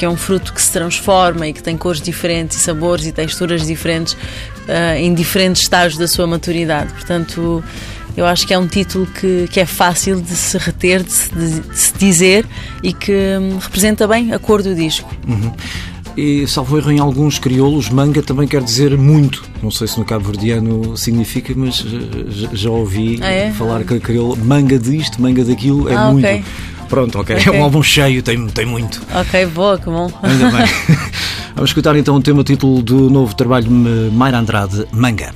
que 0.00 0.04
é 0.04 0.08
um 0.08 0.16
fruto 0.16 0.54
que 0.54 0.62
se 0.62 0.72
transforma 0.72 1.46
e 1.46 1.52
que 1.52 1.62
tem 1.62 1.76
cores 1.76 2.00
diferentes, 2.00 2.56
e 2.56 2.60
sabores 2.60 3.06
e 3.06 3.12
texturas 3.12 3.66
diferentes 3.66 4.16
uh, 4.70 4.96
em 4.96 5.12
diferentes 5.12 5.62
estágios 5.62 5.98
da 5.98 6.06
sua 6.06 6.26
maturidade. 6.26 6.92
Portanto, 6.92 7.62
eu 8.16 8.26
acho 8.26 8.46
que 8.46 8.54
é 8.54 8.58
um 8.58 8.66
título 8.66 9.06
que, 9.06 9.48
que 9.50 9.60
é 9.60 9.66
fácil 9.66 10.20
de 10.20 10.34
se 10.34 10.56
reter, 10.58 11.02
de 11.02 11.12
se, 11.12 11.30
de, 11.34 11.60
de 11.60 11.78
se 11.78 11.98
dizer 11.98 12.46
e 12.82 12.92
que 12.92 13.12
um, 13.12 13.58
representa 13.58 14.06
bem 14.06 14.32
a 14.32 14.38
cor 14.38 14.62
do 14.62 14.74
disco. 14.74 15.10
Uhum. 15.26 15.52
E, 16.16 16.46
salvo 16.46 16.76
erro, 16.76 16.90
em 16.90 16.98
alguns 16.98 17.38
crioulos, 17.38 17.88
manga 17.88 18.22
também 18.22 18.46
quer 18.46 18.62
dizer 18.62 18.96
muito. 18.98 19.44
Não 19.62 19.70
sei 19.70 19.86
se 19.86 19.98
no 19.98 20.04
cabo-verdiano 20.04 20.96
significa, 20.96 21.52
mas 21.56 21.76
já, 21.76 22.48
já 22.52 22.70
ouvi 22.70 23.20
ah, 23.22 23.30
é? 23.30 23.52
falar 23.52 23.84
que 23.84 23.98
crioulo, 24.00 24.36
manga 24.36 24.78
disto, 24.78 25.22
manga 25.22 25.44
daquilo, 25.44 25.88
é 25.88 25.94
ah, 25.94 26.10
muito. 26.10 26.26
Okay. 26.26 26.44
Pronto, 26.88 27.20
ok. 27.20 27.36
okay. 27.36 27.54
É 27.54 27.56
um 27.56 27.62
álbum 27.62 27.82
cheio, 27.82 28.22
tem, 28.22 28.44
tem 28.48 28.66
muito. 28.66 29.00
Ok, 29.14 29.46
boa, 29.46 29.78
que 29.78 29.86
bom. 29.86 30.10
Ainda 30.22 30.50
bem. 30.50 30.66
Vamos 31.54 31.70
escutar 31.70 31.96
então 31.96 32.16
o 32.16 32.22
tema 32.22 32.44
título 32.44 32.82
do 32.82 33.10
novo 33.10 33.34
trabalho 33.34 33.66
de 33.66 34.10
Mayra 34.12 34.38
Andrade, 34.38 34.86
Manga. 34.92 35.34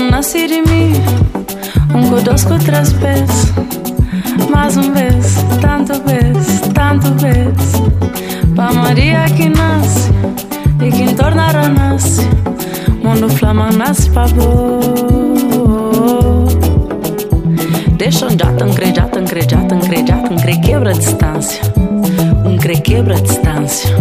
Nasci 0.00 0.46
de 0.46 0.62
mim 0.62 0.92
Um 1.94 2.08
codosco 2.08 2.58
três 2.58 2.92
pés 2.94 3.52
Mais 4.50 4.76
um 4.76 4.92
vez, 4.92 5.36
tanto 5.60 5.94
vez, 6.02 6.60
tanto 6.74 7.12
vez 7.14 8.52
Pra 8.54 8.72
Maria 8.72 9.24
que 9.36 9.48
nasce 9.48 10.10
E 10.80 10.90
quem 10.90 11.14
tornará 11.14 11.68
nasce 11.68 12.26
Mundo 13.02 13.28
flama 13.28 13.70
nasce 13.70 14.10
pra 14.10 14.26
boa 14.28 15.26
Deixa 17.96 18.26
um 18.26 18.30
jatan, 18.30 18.72
crejatan, 18.74 19.24
crejatan, 19.24 19.80
crejatan 19.80 20.36
quebra 20.66 20.90
a 20.90 20.92
distância, 20.92 21.62
um 22.44 22.56
quebra 22.58 23.16
a 23.16 23.20
distância. 23.20 23.96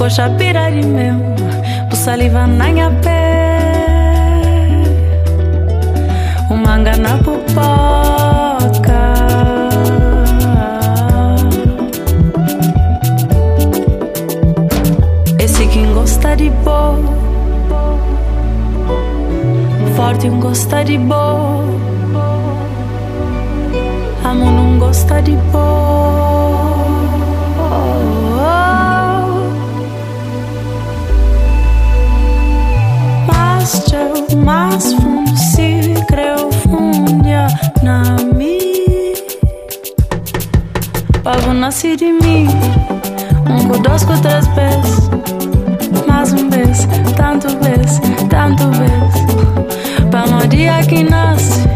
E 0.00 0.02
bococha 0.02 0.30
pirar 0.38 0.72
de 0.72 0.86
meu, 0.86 1.14
pé, 3.02 3.60
o 6.48 6.56
manga 6.56 6.96
na 6.96 7.18
pupoca. 7.18 7.40
Esse 15.38 15.66
quem 15.66 15.92
gosta 15.92 16.34
de 16.34 16.48
boa. 16.48 16.98
Forte 19.96 20.30
um 20.30 20.40
gosta 20.40 20.82
de 20.82 20.96
boa. 20.96 21.64
Amo 24.24 24.50
não 24.50 24.78
gosta 24.78 25.20
de 25.20 25.32
boa 25.52 26.19
Mas 34.36 34.92
fundo 34.94 35.36
se 35.36 35.94
creu 36.08 36.50
fundia 36.52 37.46
na 37.82 38.16
mim 38.34 39.14
Pavo 41.22 41.52
nasce 41.52 41.96
de 41.96 42.12
mim 42.12 42.48
Um 43.48 43.82
dois 43.82 44.02
três 44.04 44.46
vezes 44.48 45.10
Mais 46.06 46.32
um 46.32 46.48
vez, 46.48 46.86
tanto 47.16 47.48
vez, 47.58 48.00
tanto 48.28 48.68
vez 48.70 50.10
Para 50.10 50.46
dia 50.46 50.80
que 50.84 51.02
nasce 51.04 51.70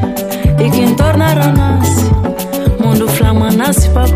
e 0.59 0.71
quem 0.71 0.95
torna 0.95 1.35
nasce. 1.35 2.05
Mundo 2.81 3.09
flama 3.09 3.51
nasce 3.51 3.89
para 3.91 4.07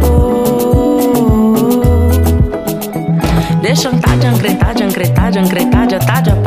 Deixa 3.61 3.91
taja, 3.91 4.31
ancretada, 4.31 4.85
ancretada, 4.85 5.41
ancretada, 5.41 5.99
taja 5.99 6.37
para 6.37 6.37
casar. 6.37 6.38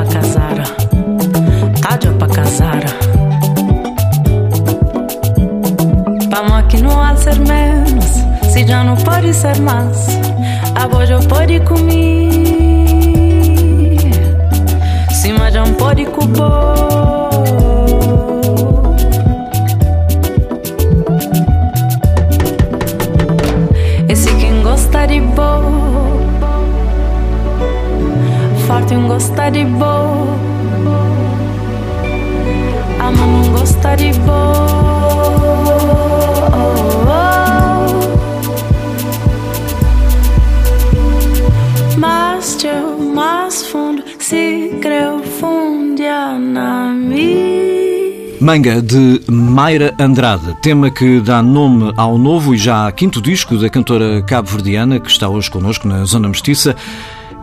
De 48.92 49.22
Mayra 49.32 49.96
Andrade, 49.98 50.54
tema 50.62 50.90
que 50.90 51.22
dá 51.22 51.42
nome 51.42 51.94
ao 51.96 52.18
novo 52.18 52.54
e 52.54 52.58
já 52.58 52.92
quinto 52.92 53.22
disco 53.22 53.56
da 53.56 53.70
cantora 53.70 54.22
cabo-verdiana 54.22 55.00
que 55.00 55.10
está 55.10 55.30
hoje 55.30 55.50
connosco 55.50 55.88
na 55.88 56.04
Zona 56.04 56.28
Mestiça. 56.28 56.76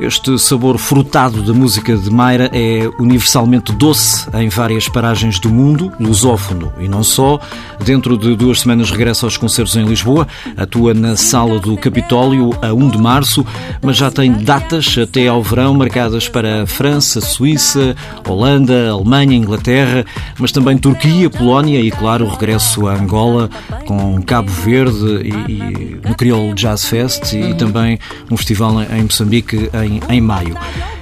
Este 0.00 0.38
sabor 0.38 0.78
frutado 0.78 1.42
da 1.42 1.52
música 1.52 1.96
de 1.96 2.08
Mayra 2.08 2.48
é 2.52 2.88
universalmente 3.00 3.72
doce 3.72 4.28
em 4.34 4.48
várias 4.48 4.88
paragens 4.88 5.40
do 5.40 5.50
mundo, 5.50 5.92
lusófono 5.98 6.72
e 6.78 6.86
não 6.86 7.02
só. 7.02 7.40
Dentro 7.84 8.16
de 8.16 8.36
duas 8.36 8.60
semanas 8.60 8.92
regressa 8.92 9.26
aos 9.26 9.36
concertos 9.36 9.74
em 9.74 9.84
Lisboa, 9.84 10.28
atua 10.56 10.94
na 10.94 11.16
Sala 11.16 11.58
do 11.58 11.76
Capitólio 11.76 12.50
a 12.62 12.72
1 12.72 12.90
de 12.90 12.98
março, 12.98 13.44
mas 13.82 13.96
já 13.96 14.08
tem 14.08 14.32
datas 14.32 14.96
até 14.96 15.26
ao 15.26 15.42
verão 15.42 15.74
marcadas 15.74 16.28
para 16.28 16.64
França, 16.64 17.20
Suíça, 17.20 17.96
Holanda, 18.26 18.90
Alemanha, 18.90 19.36
Inglaterra, 19.36 20.06
mas 20.38 20.52
também 20.52 20.78
Turquia, 20.78 21.28
Polónia 21.28 21.80
e, 21.80 21.90
claro, 21.90 22.24
o 22.24 22.28
regresso 22.28 22.86
a 22.86 22.94
Angola 22.94 23.50
com 23.84 24.22
Cabo 24.22 24.50
Verde 24.50 25.22
e, 25.24 25.52
e 25.52 26.00
no 26.08 26.14
Crioulo 26.14 26.54
Jazz 26.54 26.84
Fest 26.84 27.32
e 27.32 27.52
também 27.54 27.98
um 28.30 28.36
festival 28.36 28.80
em 28.82 29.02
Moçambique 29.02 29.68
em 29.74 29.87
em, 29.88 30.00
em 30.08 30.20
maio. 30.20 30.56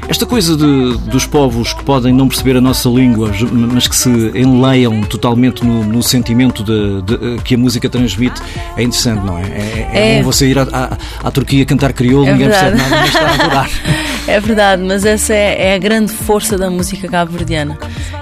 Esta 0.09 0.25
coisa 0.25 0.57
de, 0.57 0.99
dos 1.11 1.27
povos 1.27 1.73
que 1.73 1.85
podem 1.85 2.13
não 2.13 2.29
perceber 2.29 2.57
a 2.57 2.61
nossa 2.61 2.89
língua, 2.89 3.33
mas 3.73 3.89
que 3.89 3.97
se 3.97 4.09
enleiam 4.09 5.03
totalmente 5.03 5.65
no, 5.65 5.83
no 5.85 6.03
sentimento 6.03 6.63
de, 6.63 7.03
de, 7.03 7.43
que 7.43 7.57
a 7.57 7.59
música 7.59 7.89
transmite, 7.89 8.41
é 8.77 8.83
interessante, 8.83 9.27
não 9.27 9.37
é? 9.37 9.43
É, 9.43 9.91
é, 9.93 10.15
é. 10.15 10.19
bom 10.19 10.31
você 10.31 10.47
ir 10.47 10.59
à, 10.59 10.63
à, 10.73 11.27
à, 11.27 11.31
Turquia 11.33 11.65
cantar 11.67 11.93
crioulo, 11.93 12.29
é 12.29 12.33
ninguém 12.33 12.49
verdade. 12.49 12.77
percebe 12.77 12.91
nada, 12.91 13.03
mas 13.03 13.15
está 13.15 13.27
a 13.27 13.35
adorar. 13.35 13.71
É 14.29 14.41
verdade, 14.41 14.83
mas 14.83 15.05
essa 15.05 15.33
é, 15.33 15.69
é 15.69 15.75
a 15.75 15.79
grande 15.79 16.13
força 16.13 16.59
da 16.59 16.69
música 16.69 17.07
cabo-verdiana. 17.07 17.79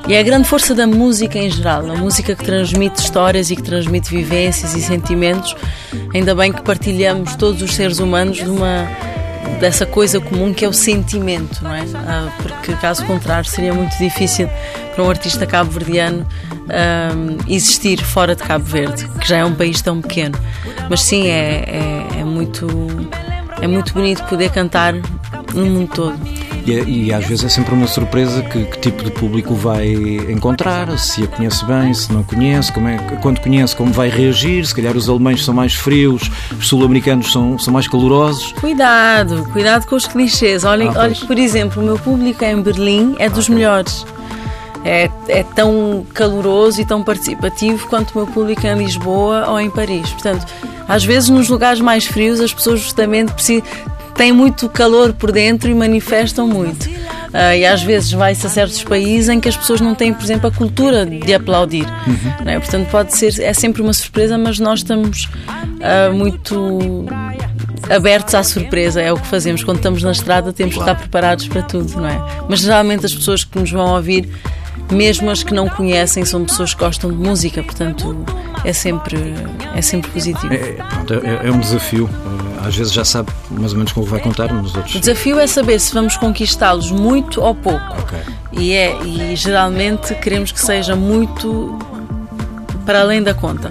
E 0.06 0.12
é 0.12 0.20
a 0.20 0.22
grande 0.22 0.46
força 0.46 0.74
da 0.74 0.86
música 0.86 1.38
em 1.38 1.50
geral, 1.50 1.90
a 1.90 1.96
música 1.96 2.34
que 2.34 2.44
transmite 2.44 3.00
histórias 3.00 3.50
e 3.50 3.56
que 3.56 3.62
transmite 3.62 4.14
vivências 4.14 4.74
e 4.74 4.82
sentimentos. 4.82 5.56
Ainda 6.12 6.34
bem 6.34 6.52
que 6.52 6.60
partilhamos 6.60 7.34
todos 7.36 7.62
os 7.62 7.74
seres 7.74 8.00
humanos 8.00 8.36
de 8.36 8.50
uma 8.50 8.86
dessa 9.60 9.86
coisa 9.86 10.20
comum 10.20 10.52
que 10.52 10.64
é 10.64 10.68
o 10.68 10.72
sentimento, 10.72 11.62
não 11.62 11.74
é? 11.74 11.84
Ah, 11.94 12.32
porque 12.42 12.72
caso 12.74 13.04
contrário 13.06 13.48
seria 13.48 13.72
muito 13.72 13.96
difícil 13.98 14.48
para 14.94 15.04
um 15.04 15.10
artista 15.10 15.46
cabo-verdiano 15.46 16.26
um, 16.64 17.52
existir 17.52 18.02
fora 18.02 18.34
de 18.34 18.42
Cabo 18.42 18.64
Verde, 18.64 19.08
que 19.20 19.28
já 19.28 19.38
é 19.38 19.44
um 19.44 19.54
país 19.54 19.80
tão 19.82 20.00
pequeno. 20.00 20.38
Mas 20.88 21.02
sim, 21.02 21.28
é, 21.28 21.64
é, 21.66 22.20
é 22.20 22.24
muito 22.24 22.66
é 23.60 23.66
muito 23.66 23.92
bonito 23.94 24.22
poder 24.24 24.50
cantar 24.50 24.94
no 25.54 25.66
mundo 25.66 25.90
todo. 25.94 26.18
E, 26.66 27.06
e, 27.06 27.12
às 27.12 27.24
vezes 27.26 27.44
é 27.44 27.48
sempre 27.48 27.74
uma 27.74 27.86
surpresa 27.86 28.42
que, 28.42 28.64
que, 28.64 28.78
tipo 28.78 29.04
de 29.04 29.10
público 29.10 29.54
vai 29.54 29.86
encontrar, 30.30 30.98
se 30.98 31.22
a 31.24 31.26
conhece 31.26 31.64
bem, 31.66 31.92
se 31.92 32.10
não 32.12 32.22
conhece, 32.22 32.72
como 32.72 32.88
é, 32.88 32.96
quando 33.20 33.40
conhece, 33.40 33.76
como 33.76 33.92
vai 33.92 34.08
reagir. 34.08 34.64
Se 34.66 34.74
calhar 34.74 34.96
os 34.96 35.08
alemães 35.08 35.44
são 35.44 35.52
mais 35.52 35.74
frios, 35.74 36.30
os 36.58 36.66
sul-americanos 36.66 37.30
são, 37.30 37.58
são 37.58 37.72
mais 37.72 37.86
calorosos. 37.86 38.52
Cuidado, 38.52 39.46
cuidado 39.52 39.86
com 39.86 39.94
os 39.94 40.06
clichês. 40.06 40.64
Olhem, 40.64 40.88
ah, 40.94 41.02
olhem 41.02 41.20
por 41.26 41.38
exemplo, 41.38 41.82
o 41.82 41.84
meu 41.84 41.98
público 41.98 42.42
em 42.44 42.60
Berlim 42.62 43.14
é 43.18 43.28
dos 43.28 43.44
okay. 43.44 43.54
melhores. 43.54 44.06
É, 44.86 45.10
é, 45.28 45.42
tão 45.42 46.04
caloroso 46.12 46.78
e 46.78 46.84
tão 46.84 47.02
participativo 47.02 47.86
quanto 47.88 48.10
o 48.10 48.18
meu 48.18 48.26
público 48.26 48.66
em 48.66 48.76
Lisboa 48.76 49.46
ou 49.48 49.58
em 49.58 49.70
Paris. 49.70 50.10
Portanto, 50.10 50.46
às 50.86 51.02
vezes 51.02 51.30
nos 51.30 51.48
lugares 51.48 51.80
mais 51.80 52.04
frios 52.04 52.38
as 52.38 52.52
pessoas 52.52 52.80
justamente 52.80 53.32
têm 54.14 54.32
muito 54.32 54.68
calor 54.68 55.12
por 55.12 55.32
dentro 55.32 55.70
e 55.70 55.74
manifestam 55.74 56.46
muito. 56.46 56.84
Uh, 56.86 57.56
e 57.58 57.66
às 57.66 57.82
vezes 57.82 58.12
vai-se 58.12 58.46
a 58.46 58.50
certos 58.50 58.84
países 58.84 59.28
em 59.28 59.40
que 59.40 59.48
as 59.48 59.56
pessoas 59.56 59.80
não 59.80 59.94
têm, 59.94 60.14
por 60.14 60.22
exemplo, 60.22 60.48
a 60.48 60.52
cultura 60.52 61.04
de 61.04 61.34
aplaudir. 61.34 61.84
Uhum. 62.06 62.48
É? 62.48 62.58
Portanto, 62.60 62.88
pode 62.90 63.16
ser, 63.16 63.42
é 63.42 63.52
sempre 63.52 63.82
uma 63.82 63.92
surpresa, 63.92 64.38
mas 64.38 64.60
nós 64.60 64.80
estamos 64.80 65.28
uh, 65.80 66.14
muito 66.14 67.06
abertos 67.90 68.34
à 68.34 68.42
surpresa, 68.42 69.00
é 69.00 69.12
o 69.12 69.16
que 69.16 69.26
fazemos. 69.26 69.64
Quando 69.64 69.78
estamos 69.78 70.02
na 70.02 70.12
estrada, 70.12 70.52
temos 70.52 70.74
que 70.74 70.80
estar 70.80 70.94
preparados 70.94 71.48
para 71.48 71.62
tudo, 71.62 72.00
não 72.00 72.08
é? 72.08 72.20
Mas 72.48 72.60
geralmente 72.60 73.04
as 73.04 73.14
pessoas 73.14 73.42
que 73.42 73.58
nos 73.58 73.70
vão 73.70 73.94
ouvir, 73.94 74.28
mesmo 74.90 75.30
as 75.30 75.42
que 75.42 75.54
não 75.54 75.68
conhecem, 75.68 76.24
são 76.24 76.44
pessoas 76.44 76.74
que 76.74 76.80
gostam 76.80 77.10
de 77.10 77.16
música, 77.16 77.62
portanto 77.62 78.24
é 78.64 78.72
sempre, 78.72 79.34
é 79.74 79.82
sempre 79.82 80.10
positivo. 80.10 80.52
É, 80.52 80.72
pronto, 80.72 81.14
é, 81.14 81.48
é 81.48 81.50
um 81.50 81.58
desafio 81.58 82.08
às 82.64 82.74
vezes 82.74 82.92
já 82.92 83.04
sabe 83.04 83.30
mais 83.50 83.72
ou 83.72 83.78
menos 83.78 83.92
como 83.92 84.06
vai 84.06 84.20
contar 84.20 84.52
nos 84.52 84.74
outros. 84.74 84.94
O 84.94 85.00
desafio 85.00 85.38
é 85.38 85.46
saber 85.46 85.78
se 85.78 85.92
vamos 85.92 86.16
conquistá-los 86.16 86.90
muito 86.90 87.40
ou 87.40 87.54
pouco. 87.54 88.02
Okay. 88.02 88.20
E, 88.52 88.72
é, 88.72 88.96
e 89.02 89.36
geralmente 89.36 90.14
queremos 90.14 90.50
que 90.50 90.60
seja 90.60 90.96
muito 90.96 91.78
para 92.86 93.00
além 93.00 93.22
da 93.22 93.34
conta. 93.34 93.70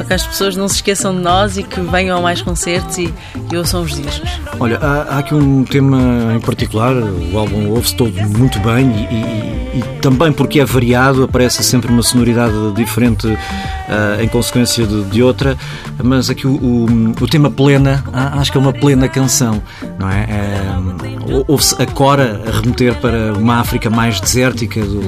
Para 0.00 0.06
que 0.06 0.14
as 0.14 0.26
pessoas 0.26 0.56
não 0.56 0.66
se 0.66 0.76
esqueçam 0.76 1.14
de 1.14 1.20
nós 1.20 1.58
e 1.58 1.62
que 1.62 1.78
venham 1.78 2.16
a 2.16 2.22
mais 2.22 2.40
concertos 2.40 2.96
e, 2.96 3.12
e 3.52 3.56
ouçam 3.56 3.82
os 3.82 3.94
discos. 3.94 4.30
Olha, 4.58 4.78
há, 4.78 5.02
há, 5.02 5.18
aqui 5.18 5.34
um 5.34 5.62
tema 5.62 6.32
em 6.34 6.40
particular, 6.40 6.94
o 6.94 7.38
álbum 7.38 7.68
ouve-se 7.68 7.94
todo 7.96 8.10
muito 8.38 8.58
bem 8.60 8.90
e, 8.90 9.14
e, 9.14 9.78
e, 9.78 9.84
também 10.00 10.32
porque 10.32 10.58
é 10.58 10.64
variado, 10.64 11.24
aparece 11.24 11.62
sempre 11.62 11.92
uma 11.92 12.02
sonoridade 12.02 12.54
diferente 12.72 13.26
uh, 13.26 14.22
em 14.22 14.26
consequência 14.26 14.86
de, 14.86 15.04
de, 15.04 15.22
outra, 15.22 15.54
mas 16.02 16.30
aqui 16.30 16.46
o, 16.46 16.54
o, 16.54 16.86
o 17.20 17.28
tema 17.28 17.50
plena, 17.50 18.02
ah, 18.14 18.40
acho 18.40 18.50
que 18.50 18.56
é 18.56 18.60
uma 18.60 18.72
plena 18.72 19.06
canção, 19.06 19.62
não 19.98 20.08
é? 20.08 20.22
é 20.30 21.30
ou, 21.30 21.44
ouve-se 21.46 21.74
a 21.80 21.84
Cora 21.84 22.40
a 22.46 22.58
remeter 22.58 22.94
para 23.00 23.34
uma 23.34 23.60
África 23.60 23.90
mais 23.90 24.18
desértica 24.18 24.80
do 24.80 25.02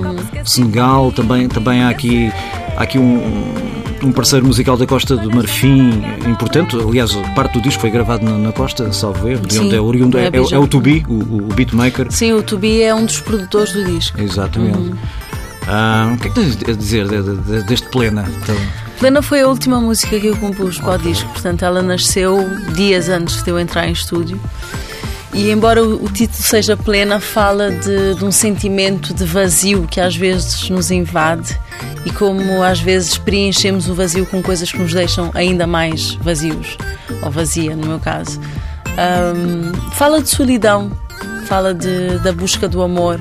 Senegal. 0.44 1.10
Também, 1.12 1.48
também 1.48 1.82
há 1.82 1.88
aqui, 1.88 2.30
há 2.76 2.82
aqui 2.82 2.98
um, 2.98 3.16
um 3.16 3.81
parceiro 4.10 4.44
musical 4.46 4.76
da 4.76 4.86
Costa 4.86 5.16
do 5.16 5.30
Marfim 5.30 6.02
importante. 6.26 6.74
Aliás, 6.76 7.12
parte 7.36 7.52
do 7.54 7.60
disco 7.62 7.80
foi 7.80 7.90
gravado 7.90 8.24
na, 8.24 8.38
na 8.38 8.52
Costa, 8.52 8.90
salvo 8.92 9.28
erro, 9.28 9.46
de 9.46 9.54
Sim, 9.54 9.66
onde 9.66 9.76
é 9.76 9.80
oriundo. 9.80 10.18
É, 10.18 10.22
é 10.22 10.24
é, 10.24 10.28
Abidjan. 10.28 10.56
é 10.56 10.58
o 10.58 10.66
Tubi, 10.66 11.04
o, 11.08 11.12
o 11.36 11.40
beatmaker. 11.54 12.06
Sim, 12.10 12.32
o 12.32 12.42
Tubi 12.42 12.82
é 12.82 12.94
um 12.94 13.04
dos 13.04 13.20
produtores 13.20 13.72
do 13.72 13.84
disco. 13.84 14.20
Exatamente. 14.20 14.94
Ah, 15.68 16.10
o 16.14 16.18
que 16.18 16.26
é 16.26 16.30
que 16.30 16.34
tens 16.34 16.56
a 16.68 16.72
dizer 16.76 17.06
de- 17.06 17.22
de- 17.22 17.36
de- 17.36 17.62
deste 17.66 17.88
plena? 17.88 18.24
Então, 18.42 18.56
Plena 18.98 19.20
foi 19.22 19.40
a 19.40 19.48
última 19.48 19.80
música 19.80 20.18
que 20.18 20.26
eu 20.28 20.36
compus 20.36 20.78
para 20.78 20.94
o 20.94 20.98
disco, 20.98 21.28
portanto 21.30 21.64
ela 21.64 21.82
nasceu 21.82 22.48
dias 22.74 23.08
antes 23.08 23.42
de 23.42 23.50
eu 23.50 23.58
entrar 23.58 23.88
em 23.88 23.92
estúdio. 23.92 24.40
E 25.32 25.50
embora 25.50 25.82
o 25.82 26.08
título 26.10 26.42
seja 26.42 26.76
Plena, 26.76 27.18
fala 27.18 27.70
de, 27.70 28.14
de 28.14 28.24
um 28.24 28.30
sentimento 28.30 29.14
de 29.14 29.24
vazio 29.24 29.86
que 29.90 29.98
às 29.98 30.14
vezes 30.14 30.68
nos 30.68 30.90
invade 30.90 31.58
e 32.04 32.10
como 32.10 32.62
às 32.62 32.80
vezes 32.80 33.16
preenchemos 33.16 33.88
o 33.88 33.94
vazio 33.94 34.26
com 34.26 34.42
coisas 34.42 34.70
que 34.70 34.78
nos 34.78 34.92
deixam 34.92 35.30
ainda 35.32 35.66
mais 35.66 36.14
vazios, 36.16 36.76
ou 37.22 37.30
vazia 37.30 37.74
no 37.74 37.86
meu 37.86 37.98
caso. 37.98 38.38
Ahm, 38.98 39.72
fala 39.92 40.20
de 40.20 40.28
solidão, 40.28 40.92
fala 41.46 41.72
de, 41.72 42.18
da 42.18 42.32
busca 42.32 42.68
do 42.68 42.82
amor. 42.82 43.18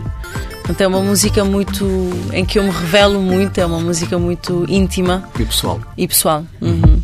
Portanto, 0.58 0.82
é 0.82 0.88
uma 0.88 1.02
música 1.02 1.44
muito 1.46 1.86
em 2.34 2.46
que 2.46 2.60
eu 2.60 2.64
me 2.64 2.70
revelo 2.72 3.22
muito, 3.22 3.58
é 3.58 3.66
uma 3.66 3.80
música 3.80 4.18
muito 4.20 4.66
íntima 4.68 5.30
e 5.40 5.46
pessoal. 5.46 5.80
e 5.98 6.08
pessoal. 6.08 6.46
Uhum. 6.62 7.01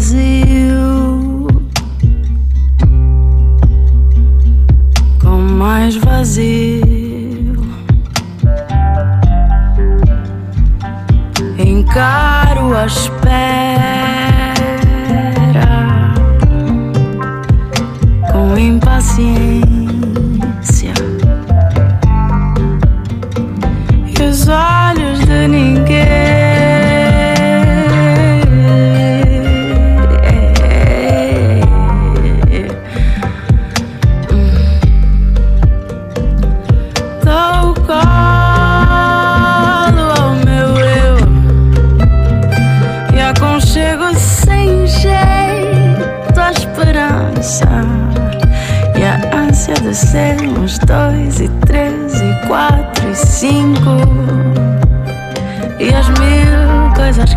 Vazio 0.00 1.46
com 5.20 5.36
mais 5.36 5.94
vazio. 5.96 7.60
Encaro 11.58 12.74
a 12.74 12.86
espera 12.86 13.69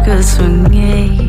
mil 0.05 0.15
coisas 0.15 0.37
que 0.67 1.22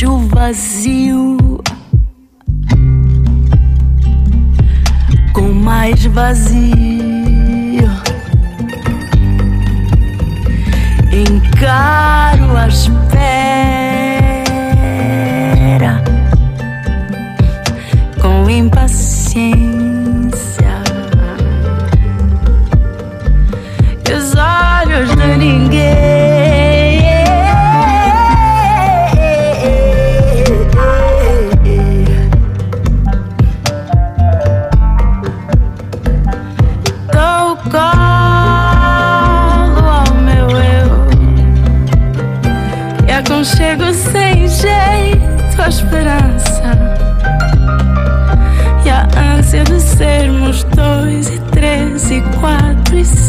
Preencho 0.00 0.12
o 0.12 0.18
vazio 0.28 1.36
com 5.32 5.52
mais 5.52 6.04
vazio. 6.06 7.90
Encaro 11.12 12.56
a 12.56 12.68
espera 12.68 13.79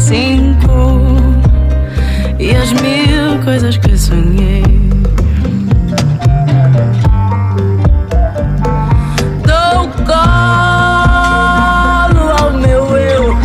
cinco 0.02 1.06
e 2.38 2.56
as 2.56 2.72
mil 2.72 3.38
coisas 3.44 3.76
que 3.76 3.96
sonhei. 3.96 4.64
Dou 9.46 9.88
colo 10.04 10.20
ao 12.40 12.52
meu 12.54 12.96
eu 12.96 13.36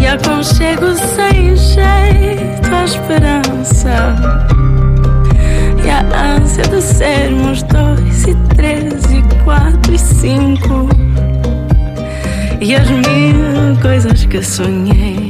e 0.00 0.06
aconchego 0.06 0.94
sem 1.14 1.56
jeito 1.56 2.74
a 2.74 2.84
esperança 2.84 4.14
e 5.82 5.90
a 5.90 6.00
ânsia 6.36 6.64
de 6.64 6.82
sermos 6.82 7.62
dois 7.62 8.24
e 8.24 8.34
três 8.54 9.02
e 9.10 9.22
quatro 9.44 9.94
e 9.94 9.98
cinco 9.98 10.88
e 12.60 12.74
as 12.74 12.90
mil 12.90 13.27
que 14.28 14.42
sonhei. 14.42 15.27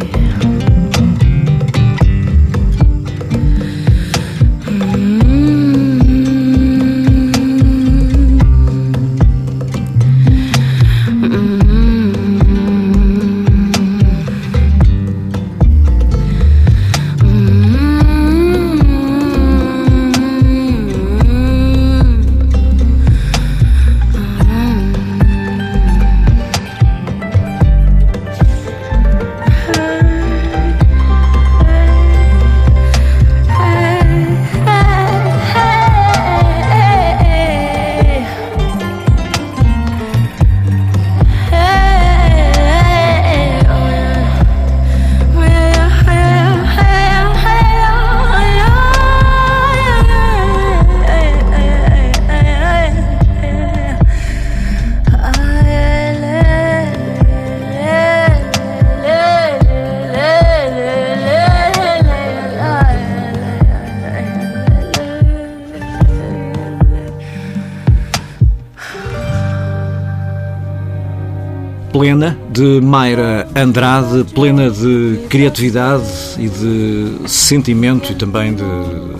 Plena 71.98 72.38
de 72.52 72.80
Mayra 72.80 73.48
Andrade, 73.56 74.24
plena 74.32 74.70
de 74.70 75.18
criatividade 75.28 76.04
e 76.38 76.48
de 76.48 77.28
sentimento 77.28 78.12
e 78.12 78.14
também 78.14 78.54
de 78.54 78.62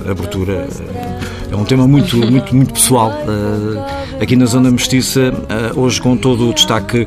abertura. 0.08 0.68
É 1.50 1.56
um 1.56 1.64
tema 1.64 1.88
muito, 1.88 2.16
muito, 2.16 2.54
muito 2.54 2.74
pessoal. 2.74 3.10
Uh, 3.10 4.22
aqui 4.22 4.36
na 4.36 4.46
Zona 4.46 4.70
Mestiça, 4.70 5.32
uh, 5.74 5.80
hoje 5.80 6.00
com 6.00 6.16
todo 6.16 6.50
o 6.50 6.54
destaque 6.54 7.04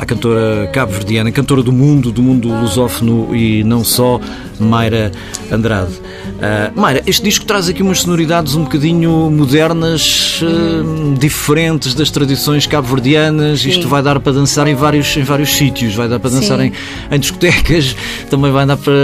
à 0.00 0.06
cantora 0.06 0.66
cabo-verdiana, 0.72 1.30
cantora 1.30 1.62
do 1.62 1.70
mundo, 1.70 2.10
do 2.10 2.22
mundo 2.22 2.48
lusófono 2.48 3.36
e 3.36 3.62
não 3.62 3.84
só, 3.84 4.18
Mayra 4.58 5.12
Andrade. 5.52 5.92
Uh, 5.92 6.80
Mayra, 6.80 7.02
este 7.06 7.22
disco 7.22 7.44
traz 7.44 7.68
aqui 7.68 7.82
umas 7.82 8.00
sonoridades 8.00 8.54
um 8.54 8.64
bocadinho 8.64 9.30
modernas, 9.30 10.40
uh, 10.40 11.14
diferentes 11.18 11.94
das 11.94 12.10
tradições 12.10 12.66
cabo-verdianas. 12.66 13.62
Isto 13.66 13.88
vai 13.88 14.02
dar 14.02 14.18
para 14.20 14.32
dançar 14.32 14.66
em 14.68 14.74
vários, 14.74 15.14
em 15.18 15.22
vários 15.22 15.50
sítios, 15.50 15.94
vai 15.94 16.08
dar 16.08 16.18
para 16.18 16.30
dançar 16.30 16.58
em, 16.60 16.72
em, 17.10 17.20
discotecas, 17.20 17.94
também 18.30 18.50
vai 18.50 18.64
dar 18.64 18.78
para 18.78 18.94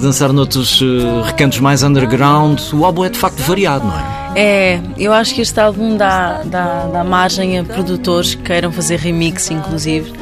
dançar 0.00 0.32
noutros 0.32 0.80
uh, 0.80 1.20
recantos 1.22 1.60
mais 1.60 1.82
underground. 1.82 2.58
O 2.72 2.82
álbum 2.86 3.04
é 3.04 3.10
de 3.10 3.18
facto 3.18 3.40
variado, 3.40 3.86
não 3.86 3.94
é? 3.94 4.25
É, 4.36 4.78
eu 4.98 5.14
acho 5.14 5.34
que 5.34 5.40
este 5.40 5.58
álbum 5.58 5.96
dá, 5.96 6.42
dá, 6.44 6.88
dá 6.88 7.02
margem 7.02 7.58
a 7.58 7.64
produtores 7.64 8.34
que 8.34 8.42
queiram 8.42 8.70
fazer 8.70 8.98
remix, 8.98 9.50
inclusive. 9.50 10.12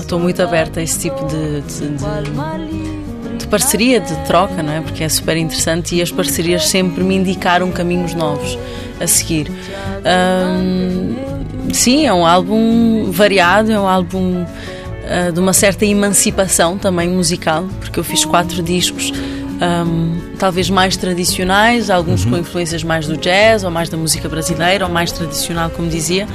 Estou 0.00 0.18
uh, 0.18 0.20
muito 0.22 0.42
aberta 0.42 0.80
a 0.80 0.82
esse 0.82 0.98
tipo 0.98 1.24
de, 1.26 1.60
de, 1.60 1.90
de, 1.90 3.38
de, 3.38 3.46
parceria, 3.46 4.00
de 4.00 4.16
troca, 4.24 4.64
não 4.64 4.72
é? 4.72 4.80
Porque 4.80 5.04
é 5.04 5.08
super 5.08 5.36
interessante 5.36 5.94
e 5.94 6.02
as 6.02 6.10
parcerias 6.10 6.66
sempre 6.66 7.04
me 7.04 7.14
indicaram 7.14 7.70
caminhos 7.70 8.14
novos 8.14 8.58
a 9.00 9.06
seguir. 9.06 9.48
Um, 10.04 11.72
sim, 11.72 12.06
é 12.06 12.12
um 12.12 12.26
álbum 12.26 13.12
variado, 13.12 13.70
é 13.70 13.78
um 13.78 13.86
álbum 13.86 14.42
uh, 14.42 15.32
de 15.32 15.38
uma 15.38 15.52
certa 15.52 15.86
emancipação 15.86 16.76
também 16.76 17.08
musical, 17.08 17.64
porque 17.78 18.00
eu 18.00 18.02
fiz 18.02 18.24
quatro 18.24 18.60
discos 18.60 19.12
um, 19.64 20.20
talvez 20.38 20.68
mais 20.70 20.96
tradicionais, 20.96 21.90
alguns 21.90 22.24
uhum. 22.24 22.32
com 22.32 22.38
influências 22.38 22.82
mais 22.82 23.06
do 23.06 23.16
jazz 23.16 23.64
ou 23.64 23.70
mais 23.70 23.88
da 23.88 23.96
música 23.96 24.28
brasileira 24.28 24.86
ou 24.86 24.92
mais 24.92 25.12
tradicional, 25.12 25.70
como 25.70 25.88
dizia. 25.88 26.26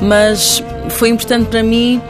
Mas 0.00 0.62
foi 0.90 1.08
importante 1.08 1.48
para 1.48 1.62
mim, 1.62 2.00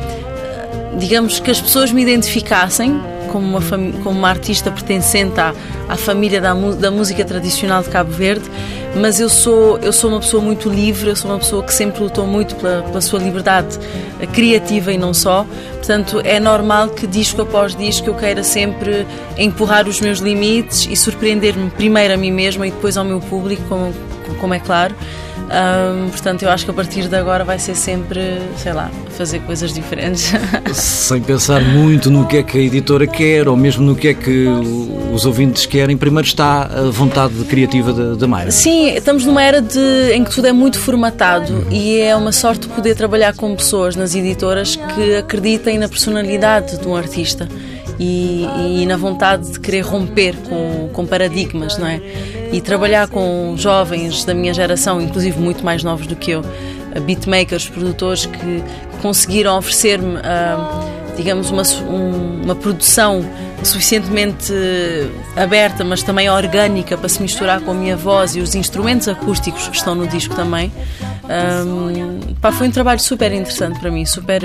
digamos, 0.98 1.40
que 1.40 1.50
as 1.50 1.60
pessoas 1.60 1.92
me 1.92 2.02
identificassem 2.02 3.00
como 3.30 3.56
uma, 3.56 3.60
como 4.02 4.18
uma 4.18 4.28
artista 4.28 4.70
pertencente 4.70 5.40
à, 5.40 5.54
à 5.88 5.96
família 5.96 6.40
da, 6.40 6.54
da 6.54 6.90
música 6.90 7.24
tradicional 7.24 7.82
de 7.82 7.88
Cabo 7.88 8.12
Verde, 8.12 8.44
mas 8.94 9.18
eu 9.20 9.28
sou, 9.28 9.78
eu 9.78 9.92
sou 9.92 10.11
uma 10.11 10.20
pessoa 10.20 10.42
muito 10.42 10.68
livre, 10.68 11.09
eu 11.09 11.16
sou 11.16 11.31
uma 11.31 11.38
pessoa 11.38 11.62
que 11.62 11.72
sempre 11.72 12.02
lutou 12.02 12.26
muito 12.26 12.55
pela, 12.57 12.83
pela 12.83 13.00
sua 13.00 13.18
liberdade 13.18 13.78
criativa 14.33 14.92
e 14.92 14.98
não 14.98 15.14
só. 15.14 15.46
Portanto, 15.74 16.20
é 16.24 16.38
normal 16.38 16.90
que 16.90 17.07
disco 17.07 17.42
após 17.42 17.74
disco 17.74 18.09
eu 18.09 18.14
queira 18.14 18.44
sempre 18.44 19.07
empurrar 19.37 19.88
os 19.88 20.00
meus 20.00 20.18
limites 20.18 20.87
e 20.90 20.94
surpreender-me 20.94 21.70
primeiro 21.70 22.14
a 22.14 22.16
mim 22.16 22.31
mesma 22.31 22.66
e 22.66 22.70
depois 22.70 22.96
ao 22.96 23.05
meu 23.05 23.20
público, 23.20 23.62
como, 23.68 23.92
como 24.38 24.55
é 24.55 24.61
claro. 24.61 24.94
Um, 25.52 26.08
portanto, 26.08 26.42
eu 26.44 26.50
acho 26.50 26.64
que 26.64 26.70
a 26.70 26.74
partir 26.74 27.08
de 27.08 27.16
agora 27.16 27.44
vai 27.44 27.58
ser 27.58 27.74
sempre, 27.74 28.40
sei 28.56 28.72
lá, 28.72 28.90
fazer 29.10 29.40
coisas 29.40 29.72
diferentes. 29.72 30.32
Sem 30.72 31.20
pensar 31.20 31.60
muito 31.60 32.10
no 32.10 32.26
que 32.26 32.38
é 32.38 32.42
que 32.42 32.56
a 32.56 32.60
editora 32.62 33.06
quer 33.06 33.46
ou 33.46 33.56
mesmo 33.56 33.84
no 33.84 33.94
que 33.94 34.08
é 34.08 34.14
que 34.14 34.46
os 35.12 35.26
ouvintes 35.26 35.66
querem, 35.66 35.96
primeiro 35.96 36.26
está 36.26 36.62
a 36.62 36.90
vontade 36.90 37.34
criativa 37.44 37.92
da, 37.92 38.14
da 38.14 38.26
Mayra. 38.26 38.50
Sim, 38.50 38.88
estamos 38.94 39.26
numa 39.26 39.42
era 39.42 39.60
de, 39.60 40.12
em 40.14 40.24
que 40.24 40.30
tudo 40.30 40.46
é 40.46 40.52
muito 40.52 40.78
formatado 40.78 41.52
uhum. 41.52 41.66
e 41.70 42.00
é 42.00 42.16
uma 42.16 42.32
sorte 42.32 42.66
poder 42.68 42.94
trabalhar 42.94 43.34
com 43.34 43.54
pessoas 43.54 43.94
nas 43.94 44.14
editoras 44.14 44.76
que 44.76 45.16
acreditem 45.16 45.78
na 45.78 45.88
personalidade 45.88 46.78
de 46.78 46.88
um 46.88 46.96
artista. 46.96 47.46
E, 48.04 48.44
e, 48.82 48.84
na 48.84 48.96
vontade 48.96 49.48
de 49.52 49.60
querer 49.60 49.82
romper 49.82 50.34
com, 50.48 50.88
com 50.92 51.06
paradigmas, 51.06 51.78
não 51.78 51.86
é? 51.86 52.00
E 52.52 52.60
trabalhar 52.60 53.06
com 53.06 53.54
jovens 53.56 54.24
da 54.24 54.34
minha 54.34 54.52
geração, 54.52 55.00
inclusive 55.00 55.38
muito 55.38 55.64
mais 55.64 55.84
novos 55.84 56.08
do 56.08 56.16
que 56.16 56.32
eu, 56.32 56.42
beatmakers, 57.06 57.68
produtores 57.68 58.26
que 58.26 58.64
conseguiram 59.00 59.56
oferecer-me, 59.56 60.16
uh, 60.16 61.16
digamos, 61.16 61.52
uma, 61.52 61.62
um, 61.88 62.42
uma 62.42 62.56
produção 62.56 63.24
suficientemente 63.68 64.53
aberta, 65.37 65.85
mas 65.85 66.03
também 66.03 66.29
orgânica 66.29 66.96
para 66.96 67.09
se 67.09 67.22
misturar 67.22 67.61
com 67.61 67.70
a 67.70 67.75
minha 67.75 67.96
voz 67.96 68.35
e 68.37 68.40
os 68.40 68.55
instrumentos 68.55 69.09
acústicos 69.09 69.68
que 69.68 69.77
estão 69.77 69.94
no 69.94 70.07
disco 70.07 70.35
também. 70.35 70.72
Um, 71.25 72.35
pá, 72.40 72.53
foi 72.53 72.68
um 72.68 72.70
trabalho 72.70 73.01
super 73.01 73.33
interessante 73.33 73.79
para 73.79 73.90
mim, 73.90 74.05
super 74.05 74.42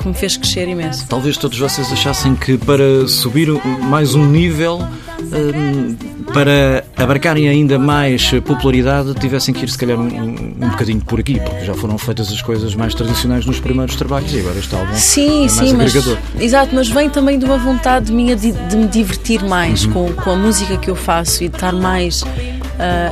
que 0.00 0.08
me 0.08 0.14
fez 0.14 0.36
crescer 0.36 0.68
imenso. 0.68 1.06
Talvez 1.08 1.36
todos 1.36 1.58
vocês 1.58 1.90
achassem 1.92 2.34
que 2.34 2.58
para 2.58 3.08
subir 3.08 3.48
mais 3.82 4.14
um 4.14 4.24
nível, 4.24 4.78
um, 5.20 6.17
para 6.32 6.84
abarcarem 6.96 7.48
ainda 7.48 7.78
mais 7.78 8.30
popularidade, 8.44 9.14
tivessem 9.14 9.54
que 9.54 9.64
ir 9.64 9.70
se 9.70 9.78
calhar 9.78 9.98
um, 9.98 10.06
um, 10.06 10.68
bocadinho 10.70 11.00
por 11.04 11.20
aqui, 11.20 11.40
porque 11.40 11.64
já 11.64 11.74
foram 11.74 11.96
feitas 11.98 12.30
as 12.32 12.42
coisas 12.42 12.74
mais 12.74 12.94
tradicionais 12.94 13.46
nos 13.46 13.60
primeiros 13.60 13.96
trabalhos 13.96 14.32
e 14.32 14.40
agora 14.40 14.58
este 14.58 14.74
álbum 14.74 14.94
sim, 14.94 15.46
é 15.46 15.52
mais 15.52 15.52
sim, 15.52 15.74
agregador. 15.74 16.18
Mas, 16.34 16.42
exato, 16.42 16.74
mas 16.74 16.88
vem 16.88 17.10
também 17.10 17.38
de 17.38 17.44
uma 17.44 17.58
vontade 17.58 18.12
minha 18.12 18.36
de, 18.36 18.52
de 18.52 18.76
me 18.76 18.86
divertir 18.86 19.42
mais 19.44 19.84
uhum. 19.84 19.92
com, 19.92 20.12
com 20.14 20.30
a 20.30 20.36
música 20.36 20.76
que 20.76 20.90
eu 20.90 20.96
faço 20.96 21.44
e 21.44 21.48
de 21.48 21.56
estar 21.56 21.72
mais 21.72 22.22
uh, 22.22 22.26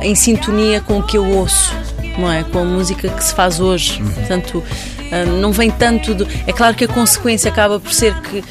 em 0.01 0.15
sintonia 0.15 0.81
com 0.81 0.99
o 0.99 1.03
que 1.03 1.17
eu 1.17 1.25
ouço 1.25 1.73
não 2.17 2.31
é? 2.31 2.43
Com 2.43 2.59
a 2.59 2.65
música 2.65 3.07
que 3.09 3.23
se 3.23 3.31
faz 3.31 3.59
hoje. 3.59 4.01
Uhum. 4.01 4.09
Portanto, 4.09 4.63
ah, 5.11 5.25
não 5.25 5.51
vem 5.51 5.69
tanto 5.69 6.13
do. 6.13 6.27
É 6.45 6.51
claro 6.51 6.75
que 6.75 6.85
a 6.85 6.87
consequência 6.87 7.49
acaba 7.49 7.79
por 7.79 7.93
ser 7.93 8.13
que 8.21 8.43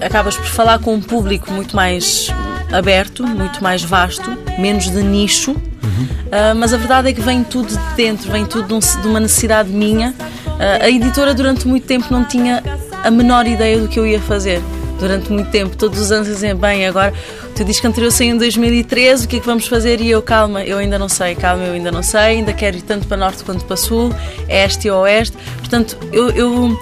acabas 0.00 0.36
por 0.36 0.46
falar 0.46 0.78
com 0.78 0.94
um 0.94 1.00
público 1.00 1.52
muito 1.52 1.76
mais 1.76 2.32
aberto, 2.72 3.26
muito 3.26 3.62
mais 3.62 3.82
vasto, 3.82 4.36
menos 4.58 4.90
de 4.90 5.02
nicho. 5.02 5.52
Uhum. 5.52 6.04
Uh, 6.04 6.54
mas 6.56 6.72
a 6.72 6.76
verdade 6.76 7.08
é 7.08 7.12
que 7.12 7.20
vem 7.20 7.42
tudo 7.42 7.68
de 7.68 7.94
dentro, 7.96 8.30
vem 8.30 8.44
tudo 8.44 8.78
de 8.78 9.06
uma 9.08 9.20
necessidade 9.20 9.70
minha. 9.70 10.14
Uh, 10.46 10.84
a 10.84 10.90
editora 10.90 11.34
durante 11.34 11.66
muito 11.66 11.86
tempo 11.86 12.06
não 12.10 12.24
tinha 12.24 12.62
a 13.02 13.10
menor 13.10 13.46
ideia 13.46 13.78
do 13.78 13.88
que 13.88 13.98
eu 13.98 14.06
ia 14.06 14.20
fazer. 14.20 14.60
Durante 14.98 15.32
muito 15.32 15.50
tempo, 15.50 15.74
todos 15.76 15.98
os 15.98 16.12
anos 16.12 16.28
diziam, 16.28 16.58
bem, 16.58 16.86
agora 16.86 17.14
Tu 17.60 17.64
dizes 17.64 17.78
que 17.78 17.86
anterior 17.86 18.10
saiu 18.10 18.34
em 18.34 18.38
2013, 18.38 19.26
o 19.26 19.28
que 19.28 19.36
é 19.36 19.40
que 19.40 19.44
vamos 19.44 19.66
fazer? 19.66 20.00
E 20.00 20.10
eu, 20.10 20.22
calma, 20.22 20.64
eu 20.64 20.78
ainda 20.78 20.98
não 20.98 21.10
sei, 21.10 21.34
calma, 21.34 21.62
eu 21.64 21.74
ainda 21.74 21.92
não 21.92 22.02
sei, 22.02 22.20
ainda 22.20 22.54
quero 22.54 22.78
ir 22.78 22.80
tanto 22.80 23.06
para 23.06 23.18
norte 23.18 23.44
quanto 23.44 23.66
para 23.66 23.76
sul, 23.76 24.14
este 24.48 24.88
e 24.88 24.90
oeste. 24.90 25.36
Portanto, 25.58 25.98
eu, 26.10 26.30
eu 26.30 26.80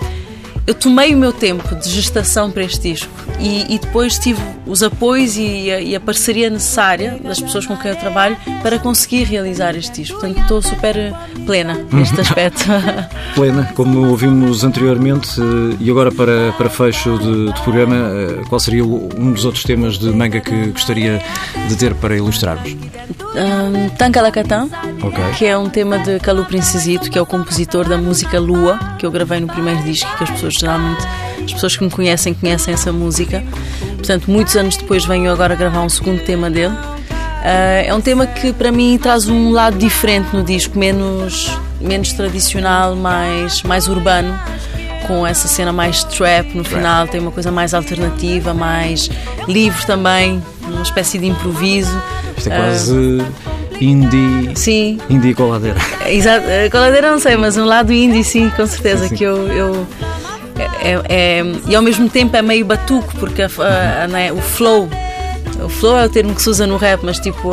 eu 0.68 0.74
tomei 0.74 1.14
o 1.14 1.18
meu 1.18 1.32
tempo 1.32 1.74
de 1.74 1.88
gestação 1.88 2.50
para 2.50 2.62
este 2.62 2.92
disco 2.92 3.10
e, 3.40 3.74
e 3.74 3.78
depois 3.78 4.18
tive 4.18 4.38
os 4.66 4.82
apoios 4.82 5.34
e 5.34 5.70
a, 5.70 5.80
e 5.80 5.96
a, 5.96 6.00
parceria 6.00 6.50
necessária 6.50 7.18
das 7.24 7.40
pessoas 7.40 7.64
com 7.64 7.74
quem 7.74 7.90
eu 7.90 7.96
trabalho 7.96 8.36
para 8.62 8.78
conseguir 8.78 9.24
realizar 9.24 9.74
este 9.74 10.02
disco. 10.02 10.20
Portanto, 10.20 10.42
estou 10.42 10.60
super 10.60 11.14
plena 11.46 11.86
neste 11.90 12.20
aspecto. 12.20 12.66
plena, 13.34 13.64
como 13.74 14.10
ouvimos 14.10 14.62
anteriormente, 14.62 15.40
eh, 15.40 15.76
e 15.80 15.90
agora 15.90 16.12
para, 16.12 16.52
para 16.52 16.68
fecho 16.68 17.18
de, 17.18 17.50
de 17.50 17.62
programa, 17.62 17.96
eh, 17.96 18.42
qual 18.50 18.60
seria 18.60 18.84
um 18.84 19.32
dos 19.32 19.46
outros 19.46 19.64
temas 19.64 19.98
de 19.98 20.10
manga 20.10 20.38
que 20.38 20.66
gostaria 20.66 21.22
de 21.66 21.76
ter 21.76 21.94
para 21.94 22.14
ilustrarmos? 22.14 22.76
Um, 23.34 23.88
Tanka 23.90 24.22
Lakatan, 24.22 24.68
okay. 25.02 25.32
que 25.36 25.46
é 25.46 25.56
um 25.56 25.68
tema 25.68 25.98
de 25.98 26.18
Calu 26.18 26.44
Princesito, 26.46 27.10
que 27.10 27.18
é 27.18 27.22
o 27.22 27.26
compositor 27.26 27.86
da 27.86 27.98
música 27.98 28.40
Lua, 28.40 28.78
que 28.98 29.04
eu 29.04 29.10
gravei 29.10 29.38
no 29.38 29.46
primeiro 29.46 29.82
disco, 29.82 30.08
que 30.16 30.24
as 30.24 30.30
pessoas 30.30 30.54
geralmente, 30.54 31.06
as 31.44 31.52
pessoas 31.52 31.76
que 31.76 31.84
me 31.84 31.90
conhecem, 31.90 32.32
conhecem 32.32 32.72
essa 32.72 32.90
música. 32.90 33.44
Portanto, 33.96 34.30
muitos 34.30 34.56
anos 34.56 34.76
depois 34.76 35.04
venho 35.04 35.30
agora 35.30 35.54
gravar 35.54 35.82
um 35.82 35.88
segundo 35.88 36.24
tema 36.24 36.50
dele. 36.50 36.74
Uh, 36.74 37.86
é 37.86 37.94
um 37.94 38.00
tema 38.00 38.26
que 38.26 38.52
para 38.52 38.72
mim 38.72 38.98
traz 39.00 39.28
um 39.28 39.52
lado 39.52 39.78
diferente 39.78 40.34
no 40.34 40.42
disco, 40.42 40.78
menos, 40.78 41.56
menos 41.80 42.12
tradicional, 42.12 42.96
mais, 42.96 43.62
mais 43.62 43.88
urbano, 43.88 44.36
com 45.06 45.26
essa 45.26 45.46
cena 45.46 45.72
mais 45.72 46.02
trap 46.04 46.54
no 46.54 46.64
final, 46.64 47.06
tem 47.06 47.20
uma 47.20 47.30
coisa 47.30 47.52
mais 47.52 47.74
alternativa, 47.74 48.52
mais 48.52 49.08
livre 49.46 49.86
também, 49.86 50.42
uma 50.72 50.82
espécie 50.82 51.18
de 51.18 51.26
improviso. 51.26 52.00
Isto 52.36 52.50
é 52.50 52.56
quase. 52.56 52.92
Uh, 52.94 53.26
indie. 53.80 54.56
Sim. 54.56 54.98
Indie 55.08 55.34
coladeira. 55.34 55.78
Exato, 56.06 56.44
coladeira 56.70 57.10
não 57.10 57.18
sei, 57.18 57.36
mas 57.36 57.56
um 57.56 57.64
lado 57.64 57.92
indie 57.92 58.24
sim, 58.24 58.50
com 58.50 58.66
certeza, 58.66 59.08
sim. 59.08 59.16
que 59.16 59.24
eu, 59.24 59.48
eu 59.48 59.86
é, 60.80 61.00
é, 61.08 61.42
e 61.66 61.76
ao 61.76 61.82
mesmo 61.82 62.08
tempo 62.08 62.36
é 62.36 62.42
meio 62.42 62.64
batuco, 62.64 63.14
porque 63.18 63.42
a, 63.42 63.46
a, 63.46 64.04
a, 64.04 64.08
né, 64.08 64.32
o 64.32 64.40
flow, 64.40 64.88
o 65.64 65.68
flow 65.68 65.96
é 65.96 66.06
o 66.06 66.08
termo 66.08 66.34
que 66.34 66.42
se 66.42 66.50
usa 66.50 66.66
no 66.66 66.76
rap, 66.76 67.00
mas 67.04 67.18
tipo 67.20 67.52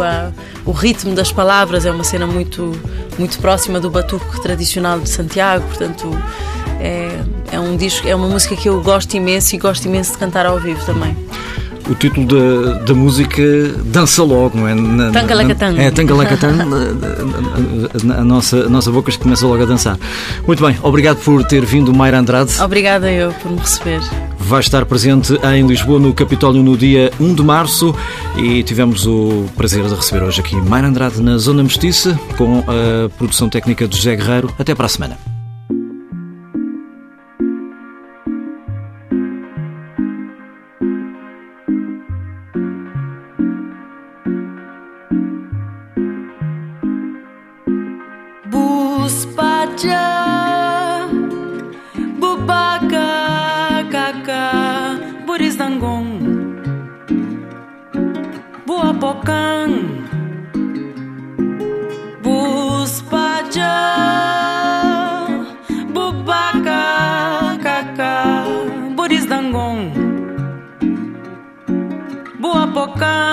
o 0.66 0.72
ritmo 0.72 1.14
das 1.14 1.32
palavras 1.32 1.86
é 1.86 1.92
uma 1.92 2.04
cena 2.04 2.26
muito, 2.26 2.72
muito 3.18 3.38
próxima 3.40 3.80
do 3.80 3.90
batuco 3.90 4.42
tradicional 4.42 5.00
de 5.00 5.10
Santiago, 5.10 5.66
portanto 5.68 6.10
é, 6.80 7.20
é 7.52 7.60
um 7.60 7.78
disco, 7.78 8.08
é 8.08 8.16
uma 8.16 8.28
música 8.28 8.56
que 8.56 8.68
eu 8.68 8.82
gosto 8.82 9.16
imenso 9.16 9.56
e 9.56 9.60
gosto 9.60 9.86
imenso 9.86 10.14
de 10.14 10.18
cantar 10.18 10.46
ao 10.46 10.60
vivo 10.60 10.84
também 10.86 11.16
o 11.90 11.96
título 11.96 12.28
da, 12.28 12.80
da 12.80 12.94
música 12.94 13.42
dança 13.86 14.24
logo, 14.24 14.58
não 14.58 14.68
é? 14.68 14.74
Na, 14.74 15.12
Tangalacatang. 15.12 15.80
É, 15.80 15.92
Tangalacatang, 15.92 16.60
a, 18.18 18.24
nossa, 18.24 18.66
a 18.66 18.70
nossa 18.70 18.92
boca 18.92 19.12
começa 19.18 19.46
logo 19.46 19.62
a 19.62 19.66
dançar. 19.66 19.98
Muito 20.46 20.66
bem, 20.66 20.78
obrigado 20.82 21.18
por 21.18 21.44
ter 21.44 21.66
vindo, 21.66 21.94
Maira 21.94 22.20
Andrade. 22.20 22.62
Obrigada 22.62 23.12
eu 23.12 23.32
por 23.34 23.52
me 23.52 23.60
receber. 23.60 24.02
Vai 24.38 24.60
estar 24.60 24.86
presente 24.86 25.34
em 25.56 25.66
Lisboa, 25.66 26.00
no 26.00 26.14
Capitólio, 26.14 26.62
no 26.62 26.78
dia 26.78 27.12
1 27.20 27.34
de 27.34 27.44
março 27.44 27.96
e 28.38 28.64
tivemos 28.64 29.08
o 29.08 29.46
prazer 29.56 29.84
de 29.84 29.96
receber 29.96 30.24
hoje 30.24 30.42
aqui 30.42 30.56
Maira 30.56 30.88
Andrade 30.88 31.22
na 31.22 31.38
Zona 31.38 31.64
Mestiça, 31.64 32.20
com 32.38 32.60
a 32.60 33.10
produção 33.18 33.50
técnica 33.50 33.88
de 33.88 33.96
José 33.96 34.16
Guerreiro. 34.16 34.54
Até 34.60 34.76
para 34.76 34.86
a 34.86 34.90
semana. 34.90 35.35
boca. 72.96 73.25